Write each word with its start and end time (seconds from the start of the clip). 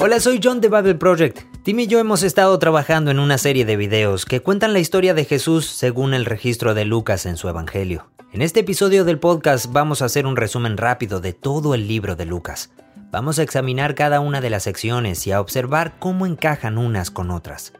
Hola, 0.00 0.20
soy 0.20 0.38
John 0.40 0.60
de 0.60 0.68
Bible 0.68 0.94
Project. 0.94 1.40
Tim 1.64 1.80
y 1.80 1.88
yo 1.88 1.98
hemos 1.98 2.22
estado 2.22 2.56
trabajando 2.60 3.10
en 3.10 3.18
una 3.18 3.36
serie 3.36 3.64
de 3.64 3.76
videos 3.76 4.26
que 4.26 4.38
cuentan 4.40 4.72
la 4.72 4.78
historia 4.78 5.12
de 5.12 5.24
Jesús 5.24 5.66
según 5.66 6.14
el 6.14 6.24
registro 6.24 6.74
de 6.74 6.84
Lucas 6.84 7.26
en 7.26 7.36
su 7.36 7.48
Evangelio. 7.48 8.08
En 8.32 8.40
este 8.40 8.60
episodio 8.60 9.04
del 9.04 9.18
podcast 9.18 9.72
vamos 9.72 10.00
a 10.00 10.04
hacer 10.04 10.24
un 10.24 10.36
resumen 10.36 10.76
rápido 10.76 11.20
de 11.20 11.32
todo 11.32 11.74
el 11.74 11.88
libro 11.88 12.14
de 12.14 12.26
Lucas. 12.26 12.70
Vamos 13.10 13.40
a 13.40 13.42
examinar 13.42 13.96
cada 13.96 14.20
una 14.20 14.40
de 14.40 14.50
las 14.50 14.62
secciones 14.62 15.26
y 15.26 15.32
a 15.32 15.40
observar 15.40 15.98
cómo 15.98 16.26
encajan 16.26 16.78
unas 16.78 17.10
con 17.10 17.32
otras. 17.32 17.72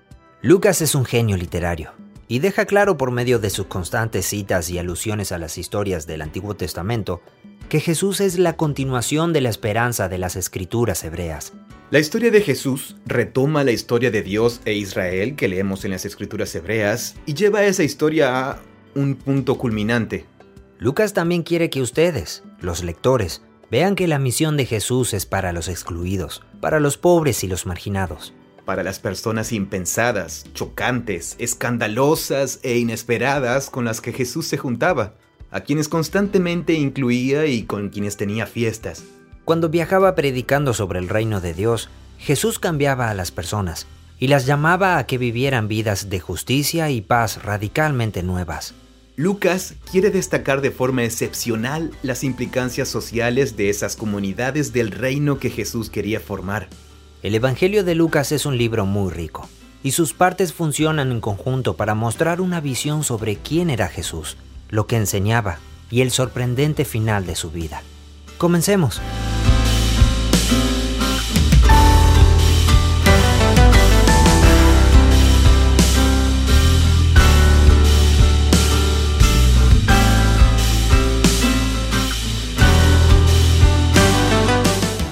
Lucas 0.42 0.82
es 0.82 0.96
un 0.96 1.04
genio 1.04 1.36
literario 1.36 1.92
y 2.26 2.40
deja 2.40 2.66
claro 2.66 2.96
por 2.96 3.12
medio 3.12 3.38
de 3.38 3.50
sus 3.50 3.66
constantes 3.66 4.26
citas 4.26 4.70
y 4.70 4.78
alusiones 4.80 5.30
a 5.30 5.38
las 5.38 5.56
historias 5.56 6.08
del 6.08 6.22
Antiguo 6.22 6.56
Testamento 6.56 7.22
que 7.68 7.80
Jesús 7.80 8.20
es 8.20 8.38
la 8.38 8.56
continuación 8.56 9.32
de 9.32 9.42
la 9.42 9.50
esperanza 9.50 10.08
de 10.08 10.16
las 10.18 10.36
escrituras 10.36 11.04
hebreas. 11.04 11.52
La 11.90 11.98
historia 11.98 12.30
de 12.30 12.40
Jesús 12.40 12.96
retoma 13.06 13.64
la 13.64 13.72
historia 13.72 14.10
de 14.10 14.22
Dios 14.22 14.60
e 14.64 14.74
Israel 14.74 15.36
que 15.36 15.48
leemos 15.48 15.84
en 15.84 15.90
las 15.90 16.04
escrituras 16.04 16.54
hebreas 16.54 17.16
y 17.26 17.34
lleva 17.34 17.64
esa 17.64 17.82
historia 17.82 18.50
a 18.50 18.62
un 18.94 19.16
punto 19.16 19.58
culminante. 19.58 20.24
Lucas 20.78 21.12
también 21.12 21.42
quiere 21.42 21.70
que 21.70 21.82
ustedes, 21.82 22.42
los 22.60 22.82
lectores, 22.82 23.42
vean 23.70 23.96
que 23.96 24.06
la 24.06 24.18
misión 24.18 24.56
de 24.56 24.64
Jesús 24.64 25.12
es 25.12 25.26
para 25.26 25.52
los 25.52 25.68
excluidos, 25.68 26.42
para 26.60 26.80
los 26.80 26.96
pobres 26.96 27.44
y 27.44 27.48
los 27.48 27.66
marginados. 27.66 28.32
Para 28.64 28.82
las 28.82 28.98
personas 28.98 29.52
impensadas, 29.52 30.44
chocantes, 30.54 31.36
escandalosas 31.38 32.60
e 32.62 32.78
inesperadas 32.78 33.70
con 33.70 33.84
las 33.84 34.00
que 34.00 34.12
Jesús 34.12 34.46
se 34.46 34.58
juntaba, 34.58 35.14
a 35.50 35.60
quienes 35.60 35.88
constantemente 35.88 36.74
incluía 36.74 37.46
y 37.46 37.62
con 37.62 37.88
quienes 37.88 38.16
tenía 38.16 38.46
fiestas. 38.46 39.04
Cuando 39.44 39.68
viajaba 39.68 40.14
predicando 40.14 40.74
sobre 40.74 40.98
el 40.98 41.08
reino 41.08 41.40
de 41.40 41.54
Dios, 41.54 41.88
Jesús 42.18 42.58
cambiaba 42.58 43.10
a 43.10 43.14
las 43.14 43.30
personas 43.30 43.86
y 44.18 44.26
las 44.28 44.46
llamaba 44.46 44.98
a 44.98 45.06
que 45.06 45.18
vivieran 45.18 45.68
vidas 45.68 46.10
de 46.10 46.20
justicia 46.20 46.90
y 46.90 47.00
paz 47.00 47.42
radicalmente 47.42 48.22
nuevas. 48.22 48.74
Lucas 49.16 49.74
quiere 49.90 50.10
destacar 50.10 50.60
de 50.60 50.70
forma 50.70 51.04
excepcional 51.04 51.90
las 52.02 52.22
implicancias 52.22 52.88
sociales 52.88 53.56
de 53.56 53.68
esas 53.70 53.96
comunidades 53.96 54.72
del 54.72 54.90
reino 54.90 55.38
que 55.38 55.50
Jesús 55.50 55.90
quería 55.90 56.20
formar. 56.20 56.68
El 57.22 57.34
Evangelio 57.34 57.82
de 57.82 57.96
Lucas 57.96 58.30
es 58.30 58.46
un 58.46 58.56
libro 58.56 58.86
muy 58.86 59.10
rico, 59.10 59.48
y 59.82 59.90
sus 59.90 60.14
partes 60.14 60.52
funcionan 60.52 61.10
en 61.10 61.20
conjunto 61.20 61.74
para 61.74 61.96
mostrar 61.96 62.40
una 62.40 62.60
visión 62.60 63.02
sobre 63.02 63.36
quién 63.36 63.70
era 63.70 63.88
Jesús, 63.88 64.36
lo 64.68 64.86
que 64.86 64.96
enseñaba 64.96 65.58
y 65.90 66.02
el 66.02 66.10
sorprendente 66.10 66.84
final 66.84 67.26
de 67.26 67.36
su 67.36 67.50
vida. 67.50 67.82
Comencemos. 68.36 69.00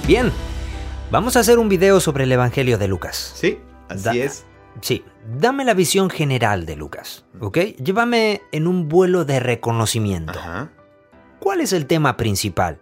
Bien, 0.06 0.30
vamos 1.10 1.36
a 1.36 1.40
hacer 1.40 1.58
un 1.58 1.68
video 1.68 1.98
sobre 1.98 2.24
el 2.24 2.32
Evangelio 2.32 2.78
de 2.78 2.86
Lucas. 2.86 3.32
Sí, 3.34 3.58
así 3.88 4.20
es. 4.20 4.44
Sí, 4.80 5.04
dame 5.38 5.64
la 5.64 5.74
visión 5.74 6.10
general 6.10 6.66
de 6.66 6.76
Lucas, 6.76 7.24
¿ok? 7.40 7.58
Llévame 7.82 8.42
en 8.52 8.66
un 8.66 8.88
vuelo 8.88 9.24
de 9.24 9.40
reconocimiento. 9.40 10.38
Ajá. 10.38 10.70
¿Cuál 11.40 11.60
es 11.60 11.72
el 11.72 11.86
tema 11.86 12.16
principal? 12.16 12.80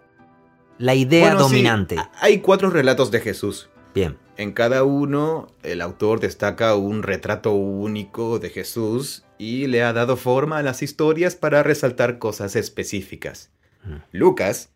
La 0.77 0.93
idea 0.95 1.27
Bueno, 1.33 1.47
sí, 1.47 1.53
dominante. 1.55 1.95
hay 2.19 2.39
cuatro 2.39 2.69
relatos 2.69 3.11
de 3.11 3.21
Jesús. 3.21 3.69
Bien, 3.93 4.17
En 4.37 4.51
cada 4.51 4.83
uno, 4.83 5.47
el 5.63 5.79
autor 5.79 6.19
destaca 6.19 6.75
un 6.75 7.01
retrato 7.03 7.53
único 7.53 8.39
de 8.39 8.49
Jesús 8.49 9.23
y 9.37 9.67
le 9.67 9.81
ha 9.83 9.93
dado 9.93 10.17
forma 10.17 10.57
a 10.57 10.63
las 10.63 10.83
historias 10.83 11.35
para 11.35 11.63
resaltar 11.63 12.19
cosas 12.19 12.57
específicas. 12.57 13.51
Mm. 13.85 13.95
Lucas 14.11 14.71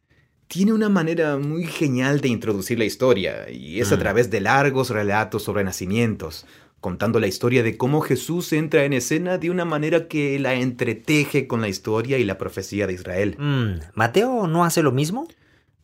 tiene 0.47 0.71
una 0.71 0.87
manera 0.87 1.35
muy 1.37 1.65
genial 1.67 2.21
de 2.21 2.29
introducir 2.29 2.79
la 2.79 2.85
historia 2.85 3.49
y 3.49 3.81
es 3.81 3.91
a 3.91 3.97
Mm. 3.97 3.99
través 3.99 4.29
de 4.31 4.39
largos 4.39 4.89
relatos 4.91 5.43
sobre 5.43 5.65
nacimientos, 5.65 6.45
contando 6.81 7.19
la 7.19 7.27
historia 7.27 7.63
de 7.63 7.77
cómo 7.77 8.01
Jesús 8.01 8.53
entra 8.53 8.85
en 8.85 8.93
escena 8.93 9.37
de 9.37 9.49
una 9.49 9.65
manera 9.65 10.07
que 10.07 10.39
la 10.39 10.55
entreteje 10.55 11.47
con 11.47 11.61
la 11.61 11.67
historia 11.67 12.17
y 12.17 12.23
la 12.23 12.37
profecía 12.37 12.87
de 12.87 12.93
Israel. 12.93 13.35
Mm, 13.37 13.79
¿Mateo 13.95 14.47
no 14.47 14.63
hace 14.63 14.81
lo 14.83 14.91
mismo? 14.91 15.27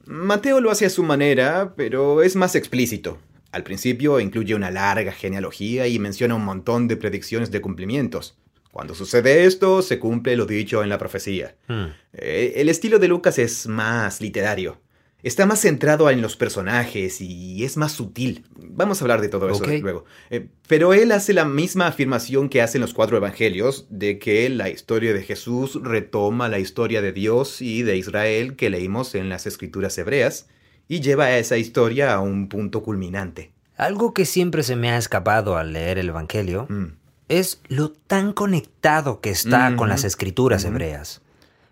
Mateo 0.05 0.61
lo 0.61 0.71
hace 0.71 0.85
a 0.85 0.89
su 0.89 1.03
manera, 1.03 1.73
pero 1.75 2.21
es 2.21 2.35
más 2.35 2.55
explícito. 2.55 3.17
Al 3.51 3.63
principio 3.63 4.19
incluye 4.19 4.53
una 4.53 4.69
larga 4.71 5.11
genealogía 5.11 5.87
y 5.87 5.97
menciona 5.99 6.35
un 6.35 6.45
montón 6.45 6.87
de 6.87 6.97
predicciones 6.97 7.51
de 7.51 7.61
cumplimientos. 7.61 8.37
Cuando 8.71 8.93
sucede 8.93 9.45
esto, 9.45 9.81
se 9.81 9.99
cumple 9.99 10.35
lo 10.35 10.45
dicho 10.45 10.83
en 10.83 10.89
la 10.89 10.97
profecía. 10.97 11.55
Mm, 11.67 11.85
Eh, 12.13 12.53
El 12.57 12.69
estilo 12.69 12.99
de 12.99 13.07
Lucas 13.07 13.39
es 13.39 13.67
más 13.67 14.21
literario. 14.21 14.77
Está 15.25 15.47
más 15.47 15.61
centrado 15.61 16.07
en 16.11 16.21
los 16.21 16.35
personajes 16.35 17.19
y 17.19 17.65
es 17.65 17.77
más 17.77 17.93
sutil. 17.93 18.45
Vamos 18.55 19.01
a 19.01 19.05
hablar 19.05 19.21
de 19.21 19.27
todo 19.27 19.49
eso 19.49 19.65
luego. 19.65 20.05
Eh, 20.29 20.49
Pero 20.67 20.93
él 20.93 21.11
hace 21.11 21.33
la 21.33 21.45
misma 21.45 21.87
afirmación 21.87 22.47
que 22.47 22.61
hacen 22.61 22.79
los 22.79 22.93
cuatro 22.93 23.17
evangelios, 23.17 23.87
de 23.89 24.19
que 24.19 24.47
la 24.49 24.69
historia 24.69 25.15
de 25.15 25.23
Jesús 25.23 25.79
retoma 25.81 26.47
la 26.47 26.59
historia 26.59 27.01
de 27.01 27.11
Dios 27.11 27.59
y 27.63 27.81
de 27.81 27.97
Israel 27.97 28.55
que 28.55 28.69
leímos 28.69 29.15
en 29.15 29.29
las 29.29 29.47
escrituras 29.47 29.97
hebreas 29.97 30.45
y 30.87 30.99
lleva 30.99 31.23
a 31.25 31.37
esa 31.39 31.57
historia 31.57 32.13
a 32.13 32.19
un 32.19 32.47
punto 32.47 32.83
culminante. 32.83 33.51
Algo 33.77 34.13
que 34.13 34.25
siempre 34.25 34.61
se 34.61 34.75
me 34.75 34.91
ha 34.91 34.97
escapado 34.99 35.57
al 35.57 35.73
leer 35.73 35.97
el 35.97 36.09
Evangelio 36.09 36.67
Mm. 36.69 36.97
es 37.29 37.61
lo 37.67 37.89
tan 37.89 38.31
conectado 38.31 39.21
que 39.21 39.31
está 39.31 39.75
con 39.75 39.89
las 39.89 40.03
escrituras 40.03 40.65
hebreas. 40.65 41.23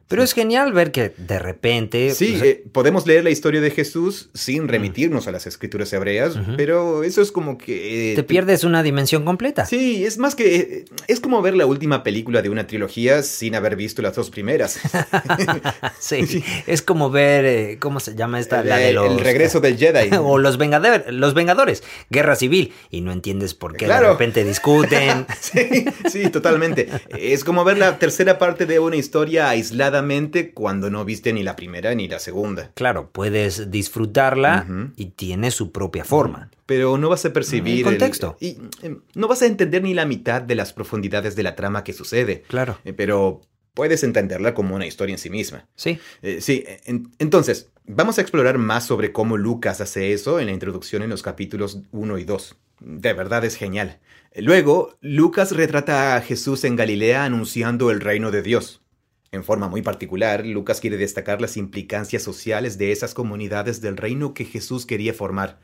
Pero 0.08 0.22
es 0.22 0.34
genial 0.34 0.74
ver 0.74 0.92
que 0.92 1.14
de 1.18 1.40
repente... 1.40 2.12
Sí, 2.14 2.40
eh, 2.44 2.64
podemos 2.72 3.08
leer 3.08 3.24
la 3.24 3.30
historia 3.32 3.62
de 3.62 3.72
Jesús 3.72 4.30
sin 4.34 4.68
remitirnos 4.68 5.28
a 5.28 5.32
las 5.32 5.48
escrituras 5.48 5.92
hebreas, 5.94 6.38
pero 6.58 7.04
eso 7.04 7.22
es 7.22 7.32
como 7.32 7.58
que... 7.58 8.12
eh, 8.12 8.16
te 8.16 8.24
pierdes 8.24 8.64
una 8.64 8.84
dimensión 8.84 9.26
completa. 9.26 9.66
Sí, 9.66 10.06
es 10.06 10.18
más 10.20 10.36
que... 10.36 10.56
eh, 10.56 10.86
Es 11.08 11.20
como 11.20 11.42
ver 11.42 11.56
la 11.56 11.66
última 11.66 12.04
película 12.04 12.42
de 12.44 12.50
una 12.50 12.68
trilogía 12.68 13.24
sin 13.24 13.56
haber 13.56 13.76
visto 13.76 14.02
las 14.02 14.16
dos 14.16 14.30
primeras. 14.30 14.80
Sí, 16.00 16.44
es 16.68 16.82
como 16.82 17.10
ver, 17.10 17.80
¿cómo 17.80 18.00
se 18.00 18.16
llama 18.16 18.40
esta? 18.40 18.64
La 18.64 18.78
de 18.78 18.94
los... 18.94 19.10
El 19.12 19.20
regreso 19.20 19.60
del 19.62 19.78
Jedi. 19.78 20.10
o 20.22 20.38
los, 20.38 20.60
Vengador- 20.60 21.10
los 21.10 21.34
Vengadores, 21.34 21.84
Guerra 22.10 22.36
Civil, 22.36 22.74
y 22.90 23.02
no 23.02 23.12
entiendes 23.12 23.54
por 23.54 23.76
qué 23.78 23.88
de 23.88 24.00
repente 24.00 24.44
discuten. 24.44 25.26
Sí, 25.40 25.86
sí, 26.10 26.30
totalmente. 26.30 26.88
Es 27.18 27.44
como 27.44 27.64
ver 27.64 27.78
la 27.78 28.00
tercera 28.00 28.38
parte 28.40 28.66
de 28.66 28.80
una 28.80 28.96
historia 28.96 29.50
cuando 30.54 30.90
no 30.90 31.06
viste 31.06 31.34
ni 31.34 31.44
la 31.44 31.56
primera 31.56 31.94
ni 31.94 32.08
la 32.08 32.20
segunda. 32.20 32.72
Claro, 32.74 33.10
puedes 33.12 33.70
disfrutarla 33.72 34.66
y 34.96 35.06
tiene 35.08 35.52
su 35.52 35.72
propia 35.72 36.04
forma. 36.04 36.50
Pero 36.66 36.98
no 36.98 37.10
vas 37.10 37.26
a 37.26 37.34
percibir... 37.34 37.80
El 37.80 37.84
contexto. 37.84 38.38
y 38.40 38.58
em, 38.82 39.02
no 39.16 39.28
vas 39.28 39.42
a 39.42 39.46
entender 39.46 39.84
ni 39.84 39.94
la 39.94 40.06
mitad 40.06 40.42
de 40.42 40.56
las 40.56 40.74
profundidades 40.74 41.36
de 41.36 41.44
la 41.44 41.56
trama 41.56 41.84
que 41.84 41.94
sucede. 41.94 42.44
Claro, 42.48 42.78
Eh, 42.86 42.94
Pero 42.94 43.42
puedes 43.74 44.04
entenderla 44.04 44.54
como 44.54 44.76
una 44.76 44.86
historia 44.88 45.14
en 45.14 45.20
sí 45.20 45.30
misma. 45.30 45.68
sí. 45.76 46.00
Eh, 46.22 46.40
sí, 46.42 46.64
en- 46.86 47.10
entonces, 47.20 47.70
vamos 47.86 48.18
a 48.18 48.22
explorar 48.22 48.58
más 48.58 48.86
sobre 48.86 49.12
cómo 49.12 49.36
Lucas 49.38 49.82
hace 49.82 50.14
eso 50.14 50.40
en 50.40 50.46
la 50.48 50.52
introducción 50.54 51.02
en 51.04 51.10
los 51.10 51.22
capítulos 51.24 51.80
1 51.92 52.18
y 52.18 52.24
2. 52.24 52.56
De 52.80 53.14
verdad 53.14 53.44
es 53.46 53.56
genial. 53.56 54.00
Luego, 54.36 54.98
Lucas 55.02 55.52
retrata 55.52 56.16
a 56.16 56.22
Jesús 56.22 56.64
en 56.64 56.76
Galilea 56.76 57.24
anunciando 57.26 57.92
el 57.92 58.00
reino 58.02 58.32
de 58.32 58.42
Dios. 58.42 58.82
En 59.34 59.44
forma 59.44 59.68
muy 59.68 59.82
particular, 59.82 60.46
Lucas 60.46 60.80
quiere 60.80 60.96
destacar 60.96 61.42
las 61.42 61.58
implicancias 61.58 62.22
sociales 62.22 62.78
de 62.78 62.92
esas 62.92 63.16
comunidades 63.16 63.82
del 63.82 63.98
reino 63.98 64.36
que 64.36 64.46
Jesús 64.46 64.86
quería 64.86 65.12
formar. 65.12 65.60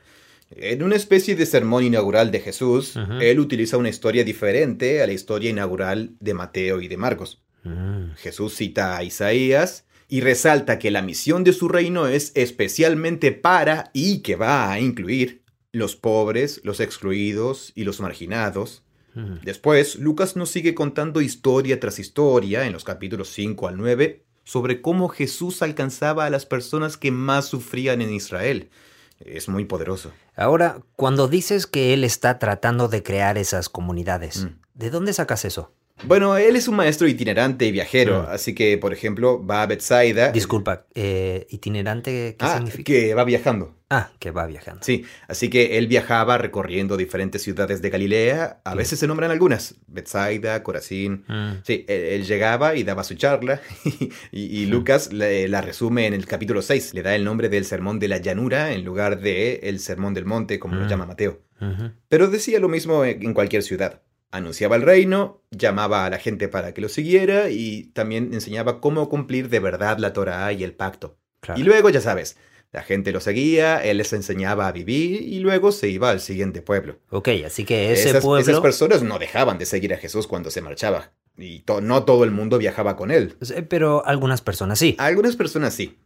En 0.50 0.82
una 0.82 0.96
especie 0.96 1.36
de 1.36 1.46
sermón 1.46 1.84
inaugural 1.84 2.32
de 2.32 2.40
Jesús, 2.40 2.98
él 3.20 3.38
utiliza 3.38 3.76
una 3.76 3.88
historia 3.88 4.24
diferente 4.24 5.00
a 5.00 5.06
la 5.06 5.12
historia 5.12 5.50
inaugural 5.50 6.16
de 6.18 6.34
Mateo 6.34 6.80
y 6.80 6.88
de 6.88 6.96
Marcos. 6.96 7.44
Mm, 7.62 8.14
Jesús 8.16 8.56
cita 8.56 8.96
a 8.96 9.04
Isaías 9.04 9.84
y 10.08 10.20
resalta 10.20 10.80
que 10.80 10.90
la 10.90 11.02
misión 11.02 11.44
de 11.44 11.52
su 11.52 11.68
reino 11.68 12.08
es 12.08 12.32
especialmente 12.34 13.30
para 13.30 13.92
y 13.92 14.18
que 14.22 14.34
va 14.34 14.72
a 14.72 14.80
incluir 14.80 15.44
los 15.70 15.94
pobres, 15.94 16.60
los 16.64 16.80
excluidos 16.80 17.70
y 17.76 17.84
los 17.84 18.00
marginados. 18.00 18.82
Después, 19.42 19.96
Lucas 19.96 20.36
nos 20.36 20.50
sigue 20.50 20.74
contando 20.74 21.20
historia 21.20 21.80
tras 21.80 21.98
historia 21.98 22.66
en 22.66 22.72
los 22.72 22.84
capítulos 22.84 23.30
5 23.30 23.68
al 23.68 23.76
9 23.76 24.24
sobre 24.44 24.80
cómo 24.80 25.08
Jesús 25.08 25.62
alcanzaba 25.62 26.24
a 26.26 26.30
las 26.30 26.46
personas 26.46 26.96
que 26.96 27.10
más 27.10 27.46
sufrían 27.46 28.02
en 28.02 28.12
Israel. 28.12 28.70
Es 29.20 29.48
muy 29.48 29.64
poderoso. 29.66 30.12
Ahora, 30.34 30.80
cuando 30.96 31.28
dices 31.28 31.66
que 31.66 31.92
él 31.92 32.04
está 32.04 32.38
tratando 32.38 32.88
de 32.88 33.02
crear 33.02 33.36
esas 33.36 33.68
comunidades, 33.68 34.44
Mm. 34.44 34.60
¿de 34.74 34.90
dónde 34.90 35.12
sacas 35.12 35.44
eso? 35.44 35.72
Bueno, 36.04 36.36
él 36.38 36.56
es 36.56 36.66
un 36.66 36.76
maestro 36.76 37.06
itinerante 37.06 37.66
y 37.66 37.72
viajero, 37.72 38.22
Mm. 38.22 38.26
así 38.32 38.54
que, 38.54 38.78
por 38.78 38.92
ejemplo, 38.92 39.44
va 39.44 39.62
a 39.62 39.66
Bethsaida. 39.66 40.32
Disculpa, 40.32 40.86
eh, 40.94 41.46
itinerante, 41.50 42.36
¿qué 42.38 42.44
ah, 42.44 42.54
significa? 42.56 42.84
que 42.84 43.14
va 43.14 43.24
viajando. 43.24 43.76
Ah, 43.90 44.10
que 44.18 44.30
va 44.30 44.46
viajando. 44.46 44.82
Sí, 44.82 45.04
así 45.28 45.50
que 45.50 45.76
él 45.76 45.88
viajaba 45.88 46.38
recorriendo 46.38 46.96
diferentes 46.96 47.42
ciudades 47.42 47.82
de 47.82 47.90
Galilea. 47.90 48.60
A 48.64 48.70
Bien. 48.70 48.78
veces 48.78 48.98
se 49.00 49.06
nombran 49.08 49.30
algunas: 49.30 49.74
Bethsaida, 49.88 50.62
Corazín. 50.62 51.24
Mm, 51.28 51.62
Sí, 51.64 51.84
él, 51.88 52.00
él 52.02 52.24
llegaba 52.26 52.76
y 52.76 52.84
daba 52.84 53.02
su 53.04 53.14
charla. 53.16 53.60
y, 54.32 54.60
y 54.62 54.66
Lucas 54.66 55.12
la 55.12 55.60
resume 55.60 56.06
en 56.06 56.14
el 56.14 56.24
capítulo 56.26 56.62
6. 56.62 56.94
Le 56.94 57.02
da 57.02 57.14
el 57.16 57.24
nombre 57.24 57.48
del 57.48 57.64
sermón 57.64 57.98
de 57.98 58.08
la 58.08 58.18
llanura 58.18 58.72
en 58.72 58.84
lugar 58.84 59.20
de 59.20 59.60
el 59.64 59.80
sermón 59.80 60.14
del 60.14 60.24
monte, 60.24 60.58
como 60.60 60.76
lo 60.76 60.84
Mm. 60.84 60.88
llama 60.88 61.06
Mateo. 61.06 61.40
Pero 62.08 62.28
decía 62.28 62.58
lo 62.58 62.68
mismo 62.70 63.04
en 63.04 63.34
cualquier 63.34 63.62
ciudad. 63.62 64.00
Anunciaba 64.32 64.76
el 64.76 64.82
reino, 64.82 65.42
llamaba 65.50 66.04
a 66.06 66.10
la 66.10 66.18
gente 66.18 66.48
para 66.48 66.72
que 66.72 66.80
lo 66.80 66.88
siguiera 66.88 67.50
y 67.50 67.90
también 67.94 68.32
enseñaba 68.32 68.80
cómo 68.80 69.08
cumplir 69.08 69.48
de 69.48 69.58
verdad 69.58 69.98
la 69.98 70.12
Torah 70.12 70.52
y 70.52 70.62
el 70.62 70.72
pacto. 70.74 71.18
Claro. 71.40 71.60
Y 71.60 71.64
luego, 71.64 71.90
ya 71.90 72.00
sabes, 72.00 72.36
la 72.70 72.82
gente 72.82 73.10
lo 73.10 73.20
seguía, 73.20 73.82
él 73.82 73.96
les 73.98 74.12
enseñaba 74.12 74.68
a 74.68 74.72
vivir 74.72 75.20
y 75.22 75.40
luego 75.40 75.72
se 75.72 75.88
iba 75.88 76.10
al 76.10 76.20
siguiente 76.20 76.62
pueblo. 76.62 76.98
Ok, 77.10 77.28
así 77.44 77.64
que 77.64 77.92
ese 77.92 78.10
esas, 78.10 78.22
pueblo... 78.24 78.40
esas 78.40 78.60
personas 78.60 79.02
no 79.02 79.18
dejaban 79.18 79.58
de 79.58 79.66
seguir 79.66 79.92
a 79.94 79.96
Jesús 79.96 80.28
cuando 80.28 80.50
se 80.50 80.60
marchaba. 80.60 81.12
Y 81.36 81.60
to- 81.60 81.80
no 81.80 82.04
todo 82.04 82.22
el 82.22 82.30
mundo 82.30 82.58
viajaba 82.58 82.96
con 82.96 83.10
él. 83.10 83.36
Sí, 83.40 83.54
Pero 83.68 84.06
algunas 84.06 84.42
personas 84.42 84.78
sí. 84.78 84.94
Algunas 84.98 85.34
personas 85.36 85.74
sí, 85.74 85.98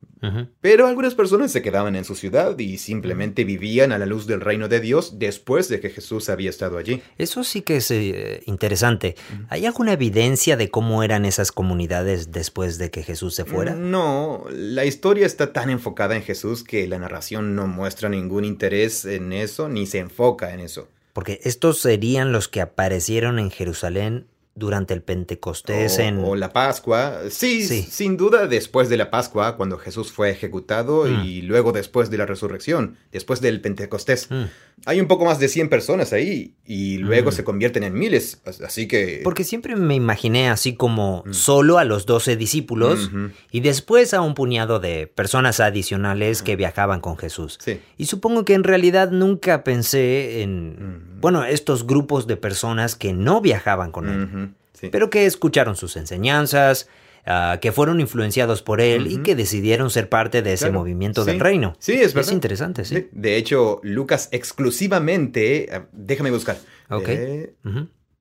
Pero 0.61 0.87
algunas 0.87 1.14
personas 1.14 1.52
se 1.52 1.62
quedaban 1.62 1.96
en 1.96 2.05
su 2.05 2.14
ciudad 2.14 2.58
y 2.58 2.78
simplemente 2.78 3.44
vivían 3.44 3.93
a 3.93 3.99
la 3.99 4.06
luz 4.06 4.26
del 4.26 4.40
reino 4.40 4.69
de 4.69 4.81
Dios 4.81 5.19
después 5.19 5.69
de 5.69 5.81
que 5.81 5.90
Jesús 5.90 6.28
había 6.28 6.50
estado 6.50 6.78
allí. 6.78 7.02
Eso 7.19 7.44
sí 7.44 7.62
que 7.62 7.76
es 7.76 7.90
eh, 7.90 8.43
interesante. 8.46 9.16
¿Hay 9.49 9.66
alguna 9.66 9.93
evidencia 9.93 10.56
de 10.56 10.70
cómo 10.70 11.02
eran 11.02 11.25
esas 11.25 11.52
comunidades 11.52 12.32
después 12.32 12.78
de 12.78 12.90
que 12.90 13.02
Jesús 13.02 13.34
se 13.34 13.44
fuera? 13.44 13.75
No, 13.75 14.44
la 14.50 14.84
historia 14.84 15.26
está 15.26 15.52
tan 15.52 15.70
enfocada 15.70 16.16
en 16.16 16.22
Jesús 16.22 16.64
que 16.64 16.87
la 16.87 16.99
narración 16.99 17.55
no 17.55 17.66
muestra 17.66 18.08
ningún 18.08 18.44
interés 18.44 19.05
en 19.05 19.32
eso 19.32 19.69
ni 19.69 19.87
se 19.87 19.99
enfoca 19.99 20.55
en 20.55 20.61
eso. 20.61 20.88
Porque 21.12 21.40
estos 21.44 21.78
serían 21.78 22.32
los 22.32 22.49
que 22.49 22.61
aparecieron 22.61 23.38
en 23.38 23.50
Jerusalén 23.50 24.26
durante 24.56 24.94
el 24.94 25.02
Pentecostés 25.02 25.98
o, 25.98 26.02
en... 26.02 26.18
o 26.24 26.36
la 26.36 26.52
Pascua. 26.52 27.22
Sí, 27.30 27.66
Sí. 27.66 27.82
sin 27.82 28.16
duda 28.16 28.46
después 28.46 28.88
de 28.88 28.96
la 28.96 29.10
Pascua, 29.10 29.56
cuando 29.56 29.78
Jesús 29.78 30.12
fue 30.12 30.30
ejecutado 30.30 31.04
Mm. 31.06 31.24
y 31.24 31.42
luego 31.42 31.72
después 31.72 32.08
de 32.10 32.18
la 32.18 32.26
resurrección, 32.26 32.96
después 33.10 33.40
del 33.40 33.60
Pentecostés. 33.60 34.30
Mm. 34.30 34.44
Hay 34.87 35.00
un 35.00 35.06
poco 35.09 35.25
más 35.25 35.38
de 35.38 35.49
100 35.49 35.69
personas 35.71 36.12
ahí 36.12 36.55
y 36.67 36.99
luego 36.99 37.31
Mm. 37.31 37.32
se 37.32 37.44
convierten 37.44 37.85
en 37.85 37.94
miles. 37.94 38.41
as- 38.44 38.61
Así 38.61 38.87
que... 38.87 39.21
Porque 39.25 39.43
siempre 39.44 39.76
me 39.76 39.94
imaginé 39.94 40.50
así 40.50 40.75
como 40.75 41.23
Mm. 41.26 41.32
solo 41.32 41.79
a 41.79 41.85
los 41.85 42.05
doce 42.06 42.37
discípulos 42.37 43.06
Ujú, 43.06 43.31
y 43.50 43.61
después 43.61 44.12
a 44.12 44.21
un 44.21 44.35
puñado 44.35 44.81
de 44.81 45.06
personas 45.06 45.61
adicionales 45.61 46.43
que 46.43 46.56
viajaban 46.56 47.00
con 47.00 47.17
Jesús. 47.17 47.59
Sí. 47.62 47.81
Y 47.97 48.06
supongo 48.06 48.44
que 48.44 48.55
en 48.55 48.65
realidad 48.65 49.11
nunca 49.11 49.65
pensé 49.65 50.43
en, 50.43 51.19
bueno, 51.21 51.44
estos 51.44 51.87
grupos 51.87 52.26
de 52.26 52.37
personas 52.37 52.94
que 52.94 53.12
no 53.15 53.41
viajaban 53.41 53.91
con 53.91 54.09
él, 54.09 54.50
sí. 54.75 54.88
pero 54.91 55.09
que 55.09 55.25
escucharon 55.25 55.76
sus 55.76 55.97
enseñanzas, 55.97 56.88
ah, 57.26 57.59
que 57.61 57.73
fueron 57.73 58.00
influenciados 58.00 58.62
por 58.62 58.81
él 58.81 59.06
y 59.06 59.19
que 59.19 59.35
decidieron 59.35 59.91
ser 59.91 60.09
parte 60.09 60.43
de 60.43 60.53
ese 60.55 60.67
Claro. 60.67 60.81
movimiento 60.81 61.25
Sí. 61.25 61.31
del 61.31 61.41
reino. 61.41 61.75
Sí, 61.79 61.93
es 61.93 62.15
verdad. 62.15 62.31
Es 62.31 62.35
interesante, 62.35 62.85
sí. 62.85 63.09
De 63.12 63.37
hecho, 63.37 63.81
Lucas 63.82 64.29
exclusivamente... 64.32 65.69
ah, 65.73 65.87
Déjame 65.93 66.31
buscar. 66.31 66.59
Ok. 66.91 67.09
Eh. 67.09 67.55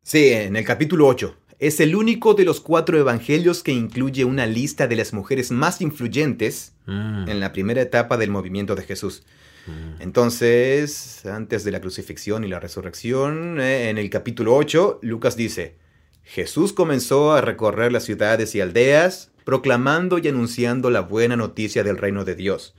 Sí, 0.02 0.28
en 0.30 0.56
el 0.56 0.66
capítulo 0.66 1.08
8. 1.08 1.36
Es 1.60 1.80
el 1.80 1.96
único 1.96 2.34
de 2.34 2.44
los 2.46 2.60
cuatro 2.60 2.98
evangelios 2.98 3.64
que 3.64 3.72
incluye 3.72 4.26
una 4.26 4.46
lista 4.46 4.88
de 4.88 4.96
las 4.98 5.14
mujeres 5.14 5.52
más 5.52 5.82
influyentes 5.82 6.72
Mm, 6.86 7.30
en 7.30 7.40
la 7.40 7.54
primera 7.54 7.82
etapa 7.82 8.18
del 8.18 8.30
movimiento 8.30 8.76
de 8.76 8.84
Jesús. 8.84 9.24
mm. 9.68 10.02
Entonces, 10.02 11.26
antes 11.26 11.64
de 11.64 11.72
la 11.72 11.80
crucifixión 11.80 12.44
y 12.44 12.50
la 12.50 12.60
resurrección, 12.60 13.62
eh, 13.62 13.90
en 13.90 13.98
el 13.98 14.10
capítulo 14.10 14.54
8, 14.56 15.00
Lucas 15.02 15.38
dice, 15.38 15.76
Jesús 16.24 16.74
comenzó 16.74 17.34
a 17.34 17.42
recorrer 17.42 17.92
las 17.92 18.04
ciudades 18.04 18.56
y 18.56 18.62
aldeas, 18.62 19.32
proclamando 19.46 20.18
y 20.20 20.28
anunciando 20.28 20.90
la 20.90 21.02
buena 21.02 21.36
noticia 21.36 21.84
del 21.84 21.98
reino 21.98 22.24
de 22.26 22.36
Dios. 22.36 22.76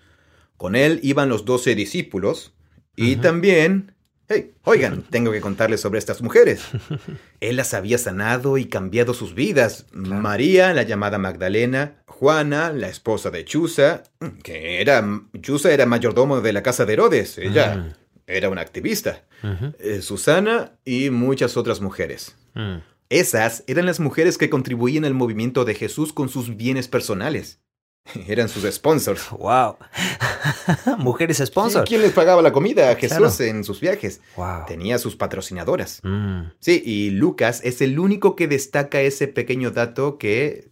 Con 0.57 0.77
él 0.77 1.01
iban 1.03 1.29
los 1.29 1.45
doce 1.45 1.75
discípulos 1.75 2.55
y 2.97 3.17
también... 3.17 3.91
Hey, 4.27 4.53
oigan, 4.65 5.03
tengo 5.11 5.31
que 5.33 5.43
contarles 5.43 5.83
sobre 5.83 5.99
estas 5.99 6.23
mujeres. 6.23 6.63
Él 7.41 7.57
las 7.57 7.75
había 7.75 7.99
sanado 7.99 8.57
y 8.57 8.65
cambiado 8.65 9.13
sus 9.13 9.35
vidas. 9.35 9.85
Claro. 9.93 10.23
María, 10.23 10.73
la 10.73 10.83
llamada 10.85 11.19
Magdalena, 11.19 11.97
Juana, 12.07 12.73
la 12.73 12.89
esposa 12.89 13.31
de 13.31 13.45
Chuza, 13.45 14.05
que 14.43 14.81
era 14.81 15.07
Chuza 15.43 15.73
era 15.73 15.85
mayordomo 15.85 16.41
de 16.41 16.55
la 16.55 16.63
casa 16.63 16.87
de 16.87 16.95
Herodes. 16.95 17.37
Ella 17.37 17.77
Mm. 17.77 17.93
era 18.27 18.49
una 18.49 18.63
activista. 18.63 19.25
Eh, 19.79 20.01
Susana 20.01 20.73
y 20.87 21.11
muchas 21.11 21.59
otras 21.59 21.83
mujeres. 21.83 22.35
Esas 23.11 23.65
eran 23.67 23.87
las 23.87 24.01
mujeres 24.01 24.39
que 24.39 24.51
contribuían 24.51 25.05
al 25.05 25.15
movimiento 25.15 25.65
de 25.65 25.75
Jesús 25.75 26.13
con 26.13 26.29
sus 26.29 26.57
bienes 26.57 26.89
personales. 26.89 27.61
Eran 28.29 28.49
sus 28.51 28.65
sponsors. 28.71 29.31
Wow. 29.31 29.77
Mujeres 30.99 31.39
Sí, 31.39 31.47
sponsor. 31.47 31.85
¿Quién 31.87 32.03
les 32.03 32.13
pagaba 32.13 32.43
la 32.43 32.53
comida 32.53 32.91
a 32.91 32.97
Jesús 32.97 33.17
Claro. 33.17 33.35
en 33.57 33.65
sus 33.65 33.81
viajes? 33.81 34.21
Wow. 34.37 34.67
Tenía 34.67 34.99
sus 34.99 35.17
patrocinadoras. 35.17 36.01
Mm. 36.03 36.51
Sí, 36.61 36.83
y 36.85 37.11
Lucas 37.11 37.61
es 37.65 37.81
el 37.81 37.99
único 37.99 38.37
que 38.37 38.47
destaca 38.49 39.01
ese 39.01 39.27
pequeño 39.29 39.71
dato 39.71 40.19
que... 40.19 40.71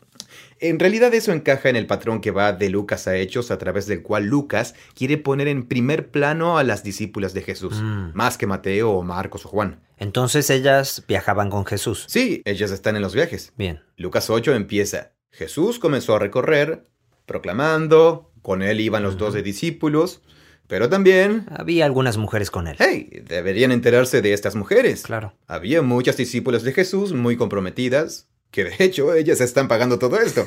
En 0.63 0.79
realidad 0.79 1.13
eso 1.13 1.33
encaja 1.33 1.69
en 1.69 1.77
el 1.77 1.87
patrón 1.87 2.21
que 2.21 2.31
va 2.31 2.53
de 2.53 2.71
Lucas 2.71 3.09
a 3.09 3.17
Hechos, 3.17 3.51
a 3.51 3.59
través 3.59 3.87
del 3.87 4.03
cual 4.03 4.27
Lucas 4.27 4.75
quiere 4.95 5.19
poner 5.19 5.49
en 5.49 5.67
primer 5.67 6.11
plano 6.11 6.57
a 6.57 6.63
las 6.63 6.85
discípulas 6.85 7.35
de 7.35 7.43
Jesús, 7.43 7.81
Mm. 7.83 8.13
más 8.15 8.39
que 8.39 8.47
Mateo 8.47 8.93
o 8.93 9.03
Marcos 9.03 9.45
o 9.45 9.49
Juan. 9.49 9.81
Entonces 9.99 10.49
ellas 10.51 11.03
viajaban 11.09 11.51
con 11.51 11.67
Jesús. 11.67 12.05
Sí, 12.09 12.43
ellas 12.45 12.71
están 12.71 12.95
en 12.97 13.03
los 13.03 13.13
viajes. 13.15 13.53
Bien. 13.57 13.81
Lucas 13.97 14.31
8 14.31 14.55
empieza. 14.55 15.13
Jesús 15.33 15.79
comenzó 15.81 16.15
a 16.15 16.19
recorrer, 16.21 16.87
proclamando, 17.27 18.31
con 18.41 18.63
él 18.63 18.81
iban 18.81 19.03
los 19.03 19.17
doce 19.19 19.43
discípulos, 19.43 20.23
pero 20.69 20.89
también... 20.89 21.47
Había 21.51 21.85
algunas 21.87 22.17
mujeres 22.17 22.51
con 22.51 22.67
él. 22.69 22.77
Hey, 22.79 23.23
deberían 23.27 23.73
enterarse 23.73 24.23
de 24.23 24.33
estas 24.33 24.55
mujeres. 24.55 25.03
Claro. 25.03 25.35
Había 25.47 25.83
muchas 25.83 26.17
discípulas 26.17 26.63
de 26.63 26.73
Jesús 26.73 27.13
muy 27.13 27.37
comprometidas, 27.37 28.29
que 28.53 28.65
de 28.65 28.77
hecho 28.79 29.13
ellas 29.15 29.41
están 29.41 29.67
pagando 29.67 29.99
todo 29.99 30.21
esto. 30.21 30.45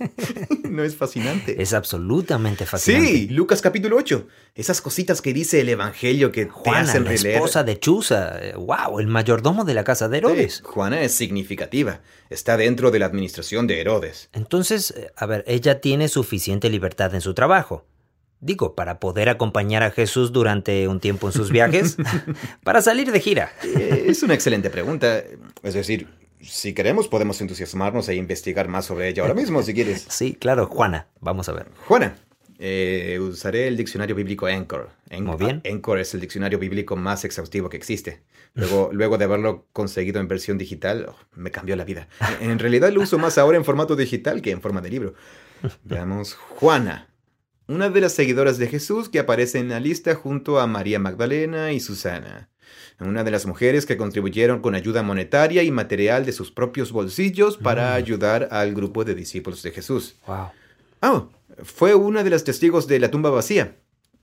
¿No 0.68 0.82
es 0.84 0.96
fascinante? 0.96 1.60
Es 1.62 1.72
absolutamente 1.72 2.66
fascinante. 2.66 3.08
Sí, 3.10 3.28
Lucas 3.28 3.62
capítulo 3.62 3.96
8. 3.96 4.26
Esas 4.54 4.80
cositas 4.82 5.22
que 5.22 5.32
dice 5.32 5.60
el 5.60 5.68
Evangelio 5.68 6.32
que 6.32 6.46
te 6.46 6.50
Juana, 6.50 6.80
hacen 6.80 7.04
la 7.04 7.10
releer. 7.10 7.36
esposa 7.36 7.62
de 7.62 7.78
Chuza. 7.78 8.38
Wow, 8.56 8.98
el 8.98 9.06
mayordomo 9.06 9.64
de 9.64 9.74
la 9.74 9.84
casa 9.84 10.08
de 10.08 10.18
Herodes. 10.18 10.56
Sí, 10.56 10.62
Juana 10.64 11.00
es 11.00 11.12
significativa. 11.14 12.00
Está 12.28 12.56
dentro 12.56 12.90
de 12.90 12.98
la 12.98 13.06
administración 13.06 13.66
de 13.68 13.80
Herodes. 13.80 14.28
Entonces, 14.32 14.92
eh, 14.96 15.10
a 15.16 15.26
ver, 15.26 15.44
ella 15.46 15.80
tiene 15.80 16.08
suficiente 16.08 16.68
libertad 16.68 17.14
en 17.14 17.20
su 17.20 17.34
trabajo. 17.34 17.86
Digo, 18.40 18.74
para 18.74 19.00
poder 19.00 19.28
acompañar 19.28 19.82
a 19.82 19.90
Jesús 19.90 20.32
durante 20.32 20.86
un 20.86 21.00
tiempo 21.00 21.28
en 21.28 21.32
sus 21.32 21.50
viajes, 21.50 21.96
para 22.64 22.82
salir 22.82 23.10
de 23.10 23.20
gira. 23.20 23.52
Es 23.62 24.22
una 24.22 24.34
excelente 24.34 24.70
pregunta. 24.70 25.22
Es 25.64 25.74
decir, 25.74 26.06
si 26.40 26.72
queremos 26.74 27.08
podemos 27.08 27.40
entusiasmarnos 27.40 28.08
e 28.08 28.14
investigar 28.14 28.68
más 28.68 28.86
sobre 28.86 29.08
ella 29.08 29.22
ahora 29.22 29.34
mismo, 29.34 29.62
si 29.62 29.74
quieres. 29.74 30.06
Sí, 30.10 30.34
claro, 30.34 30.66
Juana, 30.66 31.06
vamos 31.20 31.48
a 31.48 31.52
ver. 31.52 31.66
Juana, 31.86 32.16
eh, 32.58 33.18
usaré 33.20 33.68
el 33.68 33.76
diccionario 33.76 34.14
bíblico 34.16 34.46
Anchor. 34.46 34.90
En- 35.10 35.24
Muy 35.24 35.36
bien. 35.36 35.62
Anchor 35.64 35.98
es 36.00 36.14
el 36.14 36.20
diccionario 36.20 36.58
bíblico 36.58 36.96
más 36.96 37.24
exhaustivo 37.24 37.68
que 37.68 37.76
existe. 37.76 38.22
Luego, 38.54 38.90
luego 38.92 39.18
de 39.18 39.24
haberlo 39.26 39.66
conseguido 39.72 40.20
en 40.20 40.26
versión 40.28 40.58
digital, 40.58 41.06
oh, 41.10 41.16
me 41.36 41.50
cambió 41.50 41.76
la 41.76 41.84
vida. 41.84 42.08
En, 42.40 42.50
en 42.52 42.58
realidad 42.58 42.90
lo 42.92 43.02
uso 43.02 43.18
más 43.18 43.38
ahora 43.38 43.56
en 43.58 43.64
formato 43.64 43.94
digital 43.94 44.42
que 44.42 44.50
en 44.50 44.60
forma 44.62 44.80
de 44.80 44.90
libro. 44.90 45.14
Veamos, 45.84 46.34
Juana, 46.34 47.08
una 47.68 47.90
de 47.90 48.00
las 48.00 48.12
seguidoras 48.14 48.58
de 48.58 48.66
Jesús 48.68 49.08
que 49.08 49.18
aparece 49.18 49.58
en 49.58 49.68
la 49.68 49.78
lista 49.80 50.14
junto 50.14 50.58
a 50.58 50.66
María 50.66 50.98
Magdalena 50.98 51.72
y 51.72 51.80
Susana. 51.80 52.48
Una 53.00 53.22
de 53.24 53.30
las 53.30 53.46
mujeres 53.46 53.86
que 53.86 53.96
contribuyeron 53.96 54.60
con 54.60 54.74
ayuda 54.74 55.02
monetaria 55.02 55.62
y 55.62 55.70
material 55.70 56.26
de 56.26 56.32
sus 56.32 56.50
propios 56.50 56.90
bolsillos 56.90 57.56
para 57.56 57.90
Mm. 57.92 57.94
ayudar 57.94 58.48
al 58.50 58.74
grupo 58.74 59.04
de 59.04 59.14
discípulos 59.14 59.62
de 59.62 59.70
Jesús. 59.70 60.16
Wow. 60.26 60.48
Oh, 61.02 61.28
fue 61.62 61.94
una 61.94 62.24
de 62.24 62.30
las 62.30 62.42
testigos 62.44 62.88
de 62.88 62.98
la 62.98 63.10
tumba 63.10 63.30
vacía. 63.30 63.76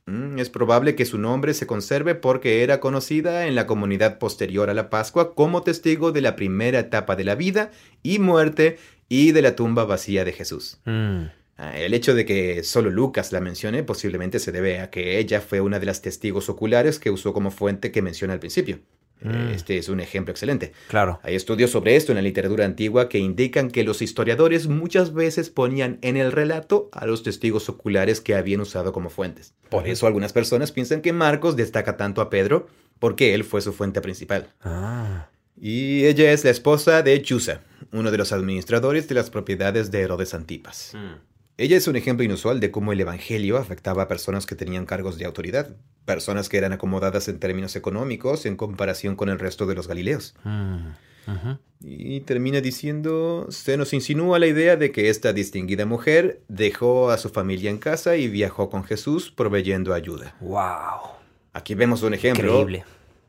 Mm, 0.08 0.38
Es 0.39 0.50
probable 0.50 0.94
que 0.96 1.05
su 1.05 1.17
nombre 1.17 1.53
se 1.53 1.65
conserve 1.65 2.13
porque 2.15 2.62
era 2.63 2.79
conocida 2.79 3.48
en 3.48 3.55
la 3.55 3.65
comunidad 3.65 4.20
posterior 4.20 4.70
a 4.70 4.74
la 4.74 4.89
Pascua 4.89 5.34
como 5.36 5.63
testigo 5.63 6.12
de 6.12 6.22
la 6.22 6.36
primera 6.36 6.79
etapa 6.79 7.15
de 7.15 7.24
la 7.24 7.36
vida 7.36 7.72
y 8.03 8.20
muerte 8.20 8.77
y 9.10 9.32
de 9.32 9.41
la 9.41 9.55
tumba 9.55 9.86
vacía 9.86 10.24
de 10.25 10.34
Jesús. 10.34 10.79
Mm, 10.86 11.24
El 11.57 11.93
hecho 11.93 12.13
de 12.13 12.25
que 12.25 12.63
solo 12.63 12.89
Lucas 12.89 13.31
la 13.31 13.39
mencione 13.39 13.83
posiblemente 13.83 14.39
se 14.39 14.51
debe 14.51 14.81
a 14.81 14.89
que 14.89 15.19
ella 15.19 15.39
fue 15.39 15.62
una 15.62 15.79
de 15.79 15.85
las 15.85 16.01
testigos 16.01 16.50
oculares 16.50 17.00
que 17.00 17.12
usó 17.12 17.33
como 17.33 17.50
fuente 17.50 17.91
que 17.91 18.01
menciona 18.01 18.33
al 18.33 18.39
principio. 18.39 18.79
Mm. 19.21 19.51
Este 19.53 19.77
es 19.77 19.88
un 19.88 20.01
ejemplo 20.01 20.31
excelente. 20.31 20.74
Claro. 20.89 21.19
Hay 21.24 21.35
estudios 21.35 21.71
sobre 21.71 21.95
esto 21.95 22.12
en 22.12 22.17
la 22.17 22.21
literatura 22.21 22.65
antigua 22.65 23.07
que 23.07 23.19
indican 23.19 23.71
que 23.71 23.83
los 23.85 24.01
historiadores 24.01 24.67
muchas 24.67 25.13
veces 25.13 25.50
ponían 25.50 25.97
en 26.01 26.17
el 26.17 26.33
relato 26.33 26.89
a 26.91 27.05
los 27.05 27.24
testigos 27.24 27.69
oculares 27.69 28.19
que 28.19 28.35
habían 28.35 28.62
usado 28.62 28.91
como 28.91 29.09
fuentes. 29.09 29.53
Por 29.69 29.88
eso 29.88 30.07
algunas 30.07 30.33
personas 30.33 30.74
piensan 30.74 31.01
que 31.01 31.13
Marcos 31.13 31.55
destaca 31.55 31.95
tanto 31.95 32.21
a 32.21 32.29
Pedro 32.29 32.67
porque 33.00 33.33
él 33.33 33.43
fue 33.43 33.62
su 33.62 33.71
fuente 33.71 34.01
principal. 34.01 34.53
Ah. 34.62 35.29
Y 35.59 36.05
ella 36.05 36.33
es 36.33 36.43
la 36.43 36.51
esposa 36.51 37.01
de 37.01 37.21
Chusa, 37.21 37.62
uno 37.93 38.12
de 38.12 38.17
los 38.17 38.33
administradores 38.33 39.07
de 39.07 39.15
las 39.15 39.29
propiedades 39.29 39.89
de 39.89 40.01
Herodes 40.01 40.33
Antipas. 40.33 40.91
Mm. 40.93 41.34
Ella 41.57 41.77
es 41.77 41.88
un 41.88 41.95
ejemplo 41.95 42.25
inusual 42.25 42.59
de 42.59 42.69
cómo 42.69 42.91
el 42.91 43.00
Evangelio 43.00 43.57
afectaba 43.57 44.03
a 44.03 44.07
personas 44.09 44.45
que 44.45 44.55
tenían 44.55 44.85
cargos 44.85 45.17
de 45.17 45.25
autoridad, 45.25 45.69
personas 46.03 46.50
que 46.50 46.57
eran 46.57 46.74
acomodadas 46.74 47.29
en 47.29 47.39
términos 47.39 47.77
económicos 47.77 48.45
en 48.45 48.57
comparación 48.57 49.15
con 49.15 49.29
el 49.29 49.39
resto 49.39 49.65
de 49.65 49.75
los 49.75 49.88
galileos. 49.88 50.35
Mm. 50.43 50.89
Y 51.81 52.19
termina 52.21 52.62
diciendo, 52.62 53.47
se 53.50 53.77
nos 53.77 53.93
insinúa 53.93 54.38
la 54.38 54.47
idea 54.47 54.75
de 54.75 54.91
que 54.91 55.09
esta 55.09 55.33
distinguida 55.33 55.85
mujer 55.85 56.41
dejó 56.47 57.09
a 57.09 57.17
su 57.17 57.29
familia 57.29 57.71
en 57.71 57.77
casa 57.77 58.15
y 58.17 58.27
viajó 58.27 58.69
con 58.69 58.83
Jesús 58.83 59.31
proveyendo 59.31 59.93
ayuda. 59.93 60.35
Wow. 60.41 61.15
Aquí 61.53 61.74
vemos 61.74 62.03
un 62.03 62.13
ejemplo. 62.13 62.62
Increíble. 62.62 62.83